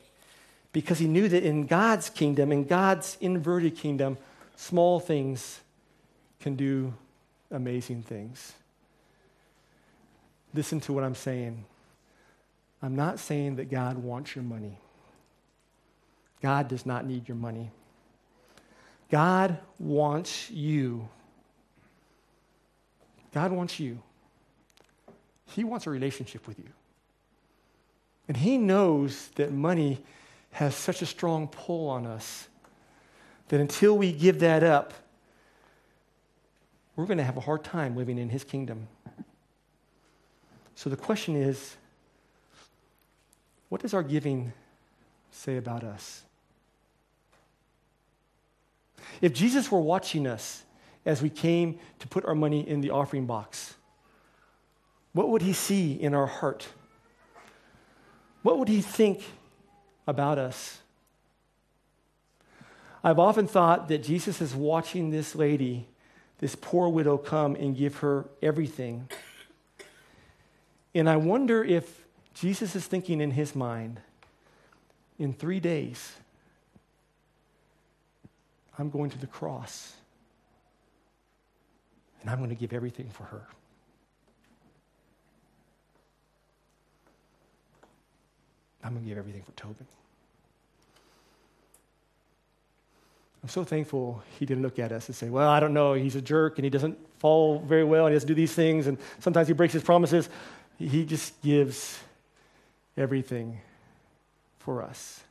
because 0.73 0.99
he 0.99 1.07
knew 1.07 1.29
that 1.29 1.43
in 1.43 1.67
God's 1.67 2.09
kingdom, 2.09 2.51
in 2.51 2.65
God's 2.65 3.15
inverted 3.21 3.77
kingdom, 3.77 4.17
small 4.57 4.99
things 4.99 5.61
can 6.45 6.55
do 6.55 6.93
amazing 7.49 8.03
things. 8.03 8.53
Listen 10.53 10.79
to 10.81 10.93
what 10.93 11.03
I'm 11.03 11.15
saying. 11.15 11.65
I'm 12.83 12.95
not 12.95 13.17
saying 13.17 13.55
that 13.55 13.71
God 13.71 13.97
wants 13.97 14.35
your 14.35 14.43
money. 14.43 14.77
God 16.43 16.67
does 16.67 16.85
not 16.85 17.03
need 17.03 17.27
your 17.27 17.35
money. 17.35 17.71
God 19.09 19.57
wants 19.79 20.51
you. 20.51 21.09
God 23.33 23.51
wants 23.51 23.79
you. 23.79 23.97
He 25.47 25.63
wants 25.63 25.87
a 25.87 25.89
relationship 25.89 26.47
with 26.47 26.59
you. 26.59 26.69
And 28.27 28.37
He 28.37 28.59
knows 28.59 29.29
that 29.29 29.51
money 29.51 30.03
has 30.51 30.75
such 30.75 31.01
a 31.01 31.07
strong 31.07 31.47
pull 31.47 31.89
on 31.89 32.05
us 32.05 32.47
that 33.47 33.59
until 33.59 33.97
we 33.97 34.11
give 34.11 34.41
that 34.41 34.61
up, 34.61 34.93
we're 36.95 37.05
going 37.05 37.17
to 37.17 37.23
have 37.23 37.37
a 37.37 37.41
hard 37.41 37.63
time 37.63 37.95
living 37.95 38.17
in 38.17 38.29
His 38.29 38.43
kingdom. 38.43 38.87
So 40.75 40.89
the 40.89 40.97
question 40.97 41.35
is 41.35 41.77
what 43.69 43.81
does 43.81 43.93
our 43.93 44.03
giving 44.03 44.53
say 45.31 45.57
about 45.57 45.83
us? 45.83 46.23
If 49.21 49.33
Jesus 49.33 49.71
were 49.71 49.79
watching 49.79 50.27
us 50.27 50.63
as 51.05 51.21
we 51.21 51.29
came 51.29 51.79
to 51.99 52.07
put 52.07 52.25
our 52.25 52.35
money 52.35 52.67
in 52.67 52.81
the 52.81 52.89
offering 52.89 53.25
box, 53.25 53.75
what 55.13 55.29
would 55.29 55.41
he 55.41 55.53
see 55.53 55.93
in 55.93 56.13
our 56.13 56.27
heart? 56.27 56.67
What 58.41 58.59
would 58.59 58.67
he 58.67 58.81
think 58.81 59.23
about 60.07 60.37
us? 60.37 60.79
I've 63.03 63.19
often 63.19 63.47
thought 63.47 63.87
that 63.87 64.03
Jesus 64.03 64.41
is 64.41 64.53
watching 64.55 65.11
this 65.11 65.35
lady, 65.35 65.87
this 66.39 66.55
poor 66.55 66.89
widow, 66.89 67.17
come 67.17 67.55
and 67.55 67.75
give 67.75 67.97
her 67.97 68.25
everything. 68.41 69.09
And 70.93 71.09
I 71.09 71.15
wonder 71.17 71.63
if 71.63 72.05
Jesus 72.33 72.75
is 72.75 72.85
thinking 72.85 73.21
in 73.21 73.31
his 73.31 73.55
mind, 73.55 73.99
in 75.17 75.33
three 75.33 75.59
days, 75.59 76.13
I'm 78.77 78.89
going 78.89 79.09
to 79.11 79.17
the 79.17 79.27
cross 79.27 79.93
and 82.21 82.29
I'm 82.29 82.39
going 82.39 82.49
to 82.49 82.55
give 82.55 82.73
everything 82.73 83.09
for 83.09 83.23
her. 83.23 83.47
I'm 88.83 88.93
going 88.93 89.03
to 89.03 89.09
give 89.09 89.17
everything 89.17 89.43
for 89.43 89.51
Tobin. 89.53 89.87
I'm 93.45 93.49
so 93.49 93.63
thankful 93.63 94.23
he 94.39 94.45
didn't 94.47 94.63
look 94.63 94.79
at 94.79 94.91
us 94.91 95.05
and 95.07 95.15
say, 95.15 95.29
Well, 95.29 95.47
I 95.47 95.59
don't 95.59 95.75
know, 95.75 95.93
he's 95.93 96.15
a 96.15 96.21
jerk 96.21 96.57
and 96.57 96.63
he 96.63 96.71
doesn't 96.71 96.97
fall 97.19 97.59
very 97.59 97.83
well 97.83 98.07
and 98.07 98.11
he 98.11 98.15
doesn't 98.15 98.27
do 98.27 98.33
these 98.33 98.55
things 98.55 98.87
and 98.87 98.97
sometimes 99.19 99.47
he 99.47 99.53
breaks 99.53 99.71
his 99.71 99.83
promises. 99.83 100.29
He 100.79 101.05
just 101.05 101.39
gives 101.43 101.99
everything 102.97 103.59
for 104.57 104.81
us. 104.81 105.23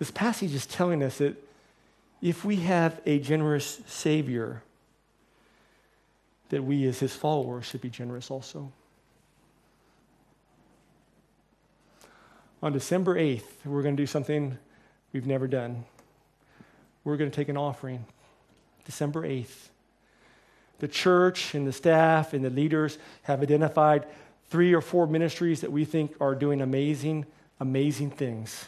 This 0.00 0.10
passage 0.10 0.52
is 0.52 0.66
telling 0.66 1.00
us 1.00 1.18
that 1.18 1.36
if 2.20 2.44
we 2.44 2.56
have 2.56 3.00
a 3.06 3.20
generous 3.20 3.80
Savior, 3.86 4.64
that 6.48 6.64
we 6.64 6.86
as 6.86 6.98
his 6.98 7.14
followers 7.14 7.66
should 7.66 7.82
be 7.82 7.88
generous 7.88 8.32
also. 8.32 8.72
On 12.64 12.72
December 12.72 13.14
8th, 13.14 13.64
we're 13.64 13.82
going 13.82 13.96
to 13.96 14.02
do 14.02 14.08
something 14.08 14.58
we've 15.12 15.24
never 15.24 15.46
done. 15.46 15.84
We're 17.06 17.16
going 17.16 17.30
to 17.30 17.36
take 17.36 17.48
an 17.48 17.56
offering. 17.56 18.04
December 18.84 19.22
8th. 19.22 19.68
The 20.80 20.88
church 20.88 21.54
and 21.54 21.64
the 21.64 21.72
staff 21.72 22.34
and 22.34 22.44
the 22.44 22.50
leaders 22.50 22.98
have 23.22 23.42
identified 23.42 24.06
three 24.50 24.74
or 24.74 24.80
four 24.80 25.06
ministries 25.06 25.60
that 25.60 25.70
we 25.70 25.84
think 25.84 26.16
are 26.20 26.34
doing 26.34 26.60
amazing, 26.60 27.24
amazing 27.60 28.10
things. 28.10 28.66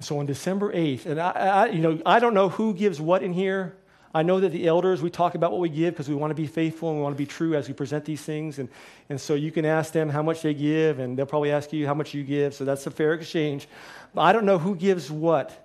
So 0.00 0.18
on 0.18 0.26
December 0.26 0.72
8th, 0.72 1.06
and 1.06 1.20
I, 1.20 1.30
I, 1.30 1.66
you 1.66 1.78
know, 1.78 2.02
I 2.04 2.18
don't 2.18 2.34
know 2.34 2.48
who 2.48 2.74
gives 2.74 3.00
what 3.00 3.22
in 3.22 3.32
here. 3.32 3.76
I 4.12 4.24
know 4.24 4.40
that 4.40 4.50
the 4.50 4.66
elders, 4.66 5.02
we 5.02 5.10
talk 5.10 5.36
about 5.36 5.52
what 5.52 5.60
we 5.60 5.68
give 5.68 5.94
because 5.94 6.08
we 6.08 6.16
want 6.16 6.32
to 6.32 6.34
be 6.34 6.48
faithful 6.48 6.88
and 6.88 6.98
we 6.98 7.02
want 7.04 7.16
to 7.16 7.22
be 7.22 7.26
true 7.26 7.54
as 7.54 7.68
we 7.68 7.74
present 7.74 8.04
these 8.04 8.22
things. 8.22 8.58
And, 8.58 8.68
and 9.08 9.20
so 9.20 9.34
you 9.34 9.52
can 9.52 9.64
ask 9.64 9.92
them 9.92 10.08
how 10.08 10.22
much 10.22 10.42
they 10.42 10.52
give, 10.52 10.98
and 10.98 11.16
they'll 11.16 11.26
probably 11.26 11.52
ask 11.52 11.72
you 11.72 11.86
how 11.86 11.94
much 11.94 12.12
you 12.12 12.24
give. 12.24 12.54
So 12.54 12.64
that's 12.64 12.88
a 12.88 12.90
fair 12.90 13.14
exchange. 13.14 13.68
But 14.14 14.22
I 14.22 14.32
don't 14.32 14.44
know 14.44 14.58
who 14.58 14.74
gives 14.74 15.12
what. 15.12 15.63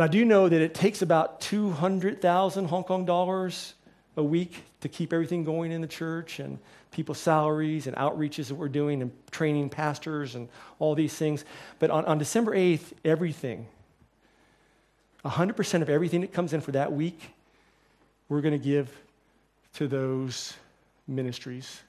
But 0.00 0.04
I 0.04 0.12
do 0.12 0.24
know 0.24 0.48
that 0.48 0.62
it 0.62 0.72
takes 0.72 1.02
about 1.02 1.42
200,000 1.42 2.64
Hong 2.68 2.84
Kong 2.84 3.04
dollars 3.04 3.74
a 4.16 4.24
week 4.24 4.64
to 4.80 4.88
keep 4.88 5.12
everything 5.12 5.44
going 5.44 5.72
in 5.72 5.82
the 5.82 5.86
church 5.86 6.40
and 6.40 6.58
people's 6.90 7.18
salaries 7.18 7.86
and 7.86 7.94
outreaches 7.96 8.48
that 8.48 8.54
we're 8.54 8.70
doing 8.70 9.02
and 9.02 9.12
training 9.30 9.68
pastors 9.68 10.36
and 10.36 10.48
all 10.78 10.94
these 10.94 11.12
things. 11.12 11.44
But 11.80 11.90
on, 11.90 12.06
on 12.06 12.16
December 12.16 12.56
8th, 12.56 12.94
everything, 13.04 13.66
100% 15.22 15.82
of 15.82 15.90
everything 15.90 16.22
that 16.22 16.32
comes 16.32 16.54
in 16.54 16.62
for 16.62 16.72
that 16.72 16.94
week, 16.94 17.20
we're 18.30 18.40
going 18.40 18.58
to 18.58 18.64
give 18.64 18.90
to 19.74 19.86
those 19.86 20.54
ministries. 21.06 21.82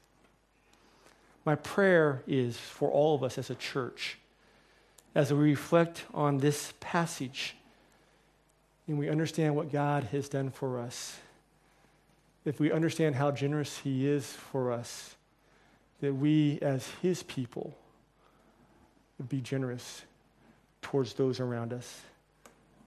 My 1.45 1.55
prayer 1.55 2.23
is 2.27 2.57
for 2.57 2.91
all 2.91 3.15
of 3.15 3.23
us 3.23 3.37
as 3.37 3.49
a 3.49 3.55
church, 3.55 4.17
as 5.15 5.31
we 5.31 5.39
reflect 5.39 6.03
on 6.13 6.39
this 6.39 6.73
passage 6.81 7.55
and 8.87 8.97
we 8.97 9.09
understand 9.09 9.55
what 9.55 9.71
God 9.71 10.05
has 10.05 10.27
done 10.27 10.49
for 10.49 10.79
us 10.79 11.17
if 12.45 12.59
we 12.59 12.71
understand 12.71 13.15
how 13.15 13.31
generous 13.31 13.77
He 13.79 14.07
is 14.07 14.25
for 14.25 14.71
us, 14.71 15.15
that 16.01 16.13
we 16.13 16.59
as 16.61 16.87
His 17.01 17.23
people 17.23 17.75
would 19.17 19.29
be 19.29 19.41
generous 19.41 20.01
towards 20.81 21.13
those 21.13 21.39
around 21.39 21.73
us 21.73 22.01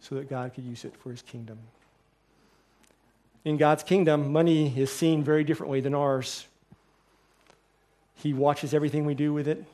so 0.00 0.16
that 0.16 0.28
God 0.28 0.52
could 0.54 0.64
use 0.64 0.84
it 0.84 0.96
for 0.96 1.10
His 1.10 1.22
kingdom. 1.22 1.58
In 3.44 3.56
God's 3.56 3.82
kingdom, 3.82 4.32
money 4.32 4.76
is 4.76 4.90
seen 4.90 5.22
very 5.22 5.44
differently 5.44 5.80
than 5.80 5.94
ours. 5.94 6.46
He 8.16 8.32
watches 8.32 8.74
everything 8.74 9.04
we 9.04 9.14
do 9.14 9.32
with 9.32 9.46
it. 9.46 9.64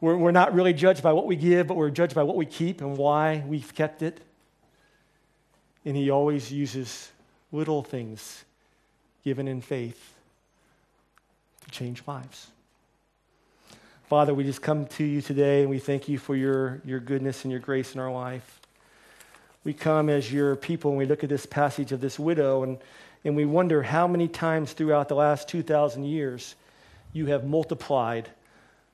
We're, 0.00 0.16
we're 0.16 0.32
not 0.32 0.52
really 0.52 0.72
judged 0.72 1.02
by 1.02 1.12
what 1.12 1.26
we 1.26 1.36
give, 1.36 1.66
but 1.66 1.76
we're 1.76 1.90
judged 1.90 2.14
by 2.14 2.24
what 2.24 2.36
we 2.36 2.44
keep 2.44 2.80
and 2.80 2.96
why 2.96 3.42
we've 3.46 3.74
kept 3.74 4.02
it. 4.02 4.20
And 5.84 5.96
He 5.96 6.10
always 6.10 6.52
uses 6.52 7.10
little 7.52 7.82
things 7.82 8.44
given 9.24 9.48
in 9.48 9.60
faith 9.60 10.14
to 11.64 11.70
change 11.70 12.02
lives. 12.06 12.48
Father, 14.08 14.32
we 14.32 14.42
just 14.42 14.62
come 14.62 14.86
to 14.86 15.04
you 15.04 15.20
today 15.20 15.60
and 15.60 15.68
we 15.68 15.78
thank 15.78 16.08
you 16.08 16.16
for 16.16 16.34
your, 16.34 16.80
your 16.84 16.98
goodness 16.98 17.44
and 17.44 17.52
your 17.52 17.60
grace 17.60 17.94
in 17.94 18.00
our 18.00 18.10
life. 18.10 18.60
We 19.64 19.74
come 19.74 20.08
as 20.08 20.32
your 20.32 20.56
people 20.56 20.92
and 20.92 20.98
we 20.98 21.04
look 21.04 21.22
at 21.22 21.28
this 21.28 21.44
passage 21.44 21.92
of 21.92 22.00
this 22.00 22.18
widow 22.18 22.62
and, 22.62 22.78
and 23.24 23.36
we 23.36 23.44
wonder 23.44 23.82
how 23.82 24.06
many 24.06 24.26
times 24.26 24.72
throughout 24.72 25.08
the 25.08 25.14
last 25.14 25.46
2,000 25.48 26.04
years 26.04 26.54
you 27.12 27.26
have 27.26 27.44
multiplied 27.44 28.30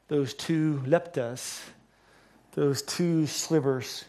those 0.08 0.34
two 0.34 0.82
leptas, 0.84 1.62
those 2.52 2.82
two 2.82 3.26
slivers 3.26 4.04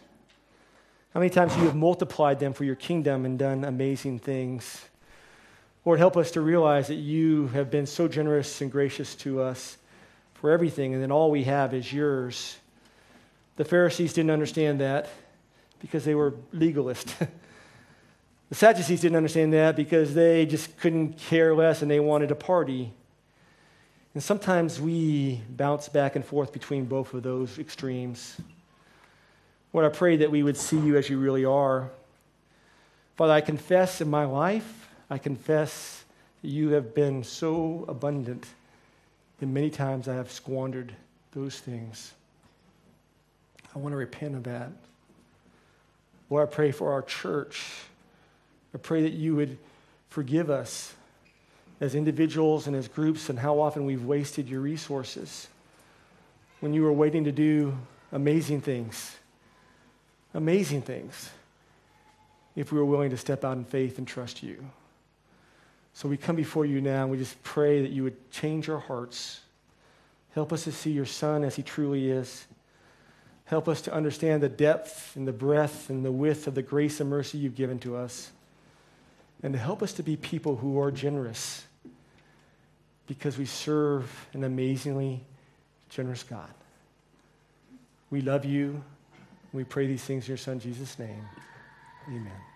how 1.15 1.21
many 1.21 1.29
times 1.29 1.55
you 1.55 1.63
have 1.63 1.77
multiplied 1.77 2.41
them 2.41 2.51
for 2.51 2.65
your 2.65 2.75
kingdom 2.75 3.23
and 3.23 3.39
done 3.39 3.63
amazing 3.63 4.19
things? 4.19 4.83
Lord, 5.85 5.97
help 5.97 6.17
us 6.17 6.31
to 6.31 6.41
realize 6.41 6.89
that 6.89 6.95
you 6.95 7.47
have 7.47 7.71
been 7.71 7.85
so 7.85 8.09
generous 8.09 8.59
and 8.59 8.69
gracious 8.69 9.15
to 9.15 9.41
us 9.41 9.77
for 10.33 10.51
everything, 10.51 10.93
and 10.93 11.01
then 11.01 11.13
all 11.13 11.31
we 11.31 11.45
have 11.45 11.73
is 11.73 11.93
yours. 11.93 12.57
The 13.55 13.63
Pharisees 13.63 14.11
didn't 14.11 14.31
understand 14.31 14.81
that 14.81 15.07
because 15.79 16.03
they 16.03 16.15
were 16.15 16.31
legalists. 16.53 17.15
the 18.49 18.55
Sadducees 18.55 18.99
didn't 18.99 19.15
understand 19.15 19.53
that 19.53 19.77
because 19.77 20.13
they 20.15 20.45
just 20.45 20.77
couldn't 20.79 21.17
care 21.17 21.55
less 21.55 21.81
and 21.81 21.89
they 21.89 22.01
wanted 22.01 22.27
to 22.27 22.35
party. 22.35 22.91
And 24.15 24.21
sometimes 24.21 24.81
we 24.81 25.39
bounce 25.49 25.87
back 25.87 26.17
and 26.17 26.25
forth 26.25 26.51
between 26.51 26.83
both 26.83 27.13
of 27.13 27.23
those 27.23 27.57
extremes. 27.57 28.35
Lord, 29.75 29.85
I 29.85 29.93
pray 29.93 30.15
that 30.15 30.31
we 30.31 30.41
would 30.41 30.55
see 30.55 30.79
you 30.79 30.95
as 30.95 31.09
you 31.09 31.19
really 31.19 31.43
are. 31.43 31.91
Father, 33.17 33.33
I 33.33 33.41
confess 33.41 33.99
in 33.99 34.09
my 34.09 34.23
life, 34.23 34.87
I 35.09 35.17
confess 35.17 36.05
that 36.41 36.47
you 36.47 36.69
have 36.69 36.95
been 36.95 37.25
so 37.25 37.83
abundant, 37.89 38.47
and 39.41 39.53
many 39.53 39.69
times 39.69 40.07
I 40.07 40.15
have 40.15 40.31
squandered 40.31 40.93
those 41.33 41.59
things. 41.59 42.13
I 43.75 43.79
want 43.79 43.91
to 43.91 43.97
repent 43.97 44.35
of 44.35 44.43
that. 44.45 44.69
Lord, 46.29 46.47
I 46.47 46.51
pray 46.53 46.71
for 46.71 46.93
our 46.93 47.01
church. 47.01 47.65
I 48.73 48.77
pray 48.77 49.01
that 49.01 49.11
you 49.11 49.35
would 49.35 49.57
forgive 50.07 50.49
us 50.49 50.93
as 51.81 51.95
individuals 51.95 52.67
and 52.67 52.77
as 52.77 52.87
groups 52.87 53.29
and 53.29 53.37
how 53.37 53.59
often 53.59 53.83
we've 53.83 54.05
wasted 54.05 54.47
your 54.47 54.61
resources 54.61 55.49
when 56.61 56.73
you 56.73 56.81
were 56.81 56.93
waiting 56.93 57.25
to 57.25 57.33
do 57.33 57.77
amazing 58.13 58.61
things. 58.61 59.17
Amazing 60.35 60.81
things 60.81 61.29
if 62.57 62.73
we 62.73 62.77
were 62.77 62.85
willing 62.85 63.09
to 63.09 63.17
step 63.17 63.45
out 63.45 63.55
in 63.55 63.63
faith 63.63 63.97
and 63.97 64.05
trust 64.05 64.43
you. 64.43 64.65
So 65.93 66.09
we 66.09 66.17
come 66.17 66.35
before 66.35 66.65
you 66.65 66.81
now 66.81 67.03
and 67.03 67.11
we 67.11 67.17
just 67.17 67.41
pray 67.41 67.81
that 67.81 67.91
you 67.91 68.03
would 68.03 68.29
change 68.31 68.69
our 68.69 68.79
hearts. 68.79 69.39
Help 70.33 70.51
us 70.51 70.65
to 70.65 70.73
see 70.73 70.91
your 70.91 71.05
Son 71.05 71.45
as 71.45 71.55
he 71.55 71.63
truly 71.63 72.11
is. 72.11 72.45
Help 73.45 73.69
us 73.69 73.79
to 73.83 73.93
understand 73.93 74.43
the 74.43 74.49
depth 74.49 75.15
and 75.15 75.25
the 75.25 75.31
breadth 75.31 75.89
and 75.89 76.03
the 76.03 76.11
width 76.11 76.47
of 76.47 76.55
the 76.55 76.61
grace 76.61 76.99
and 76.99 77.09
mercy 77.09 77.37
you've 77.37 77.55
given 77.55 77.79
to 77.79 77.95
us. 77.95 78.31
And 79.41 79.53
to 79.53 79.59
help 79.59 79.81
us 79.81 79.93
to 79.93 80.03
be 80.03 80.17
people 80.17 80.57
who 80.57 80.81
are 80.81 80.91
generous 80.91 81.63
because 83.07 83.37
we 83.37 83.45
serve 83.45 84.27
an 84.33 84.43
amazingly 84.43 85.23
generous 85.87 86.23
God. 86.23 86.51
We 88.09 88.19
love 88.19 88.43
you. 88.43 88.83
We 89.55 89.63
pray 89.63 89.87
these 89.87 90.03
things 90.03 90.25
in 90.25 90.29
your 90.29 90.37
Son, 90.37 90.59
Jesus' 90.59 90.99
name. 90.99 91.27
Amen. 92.07 92.54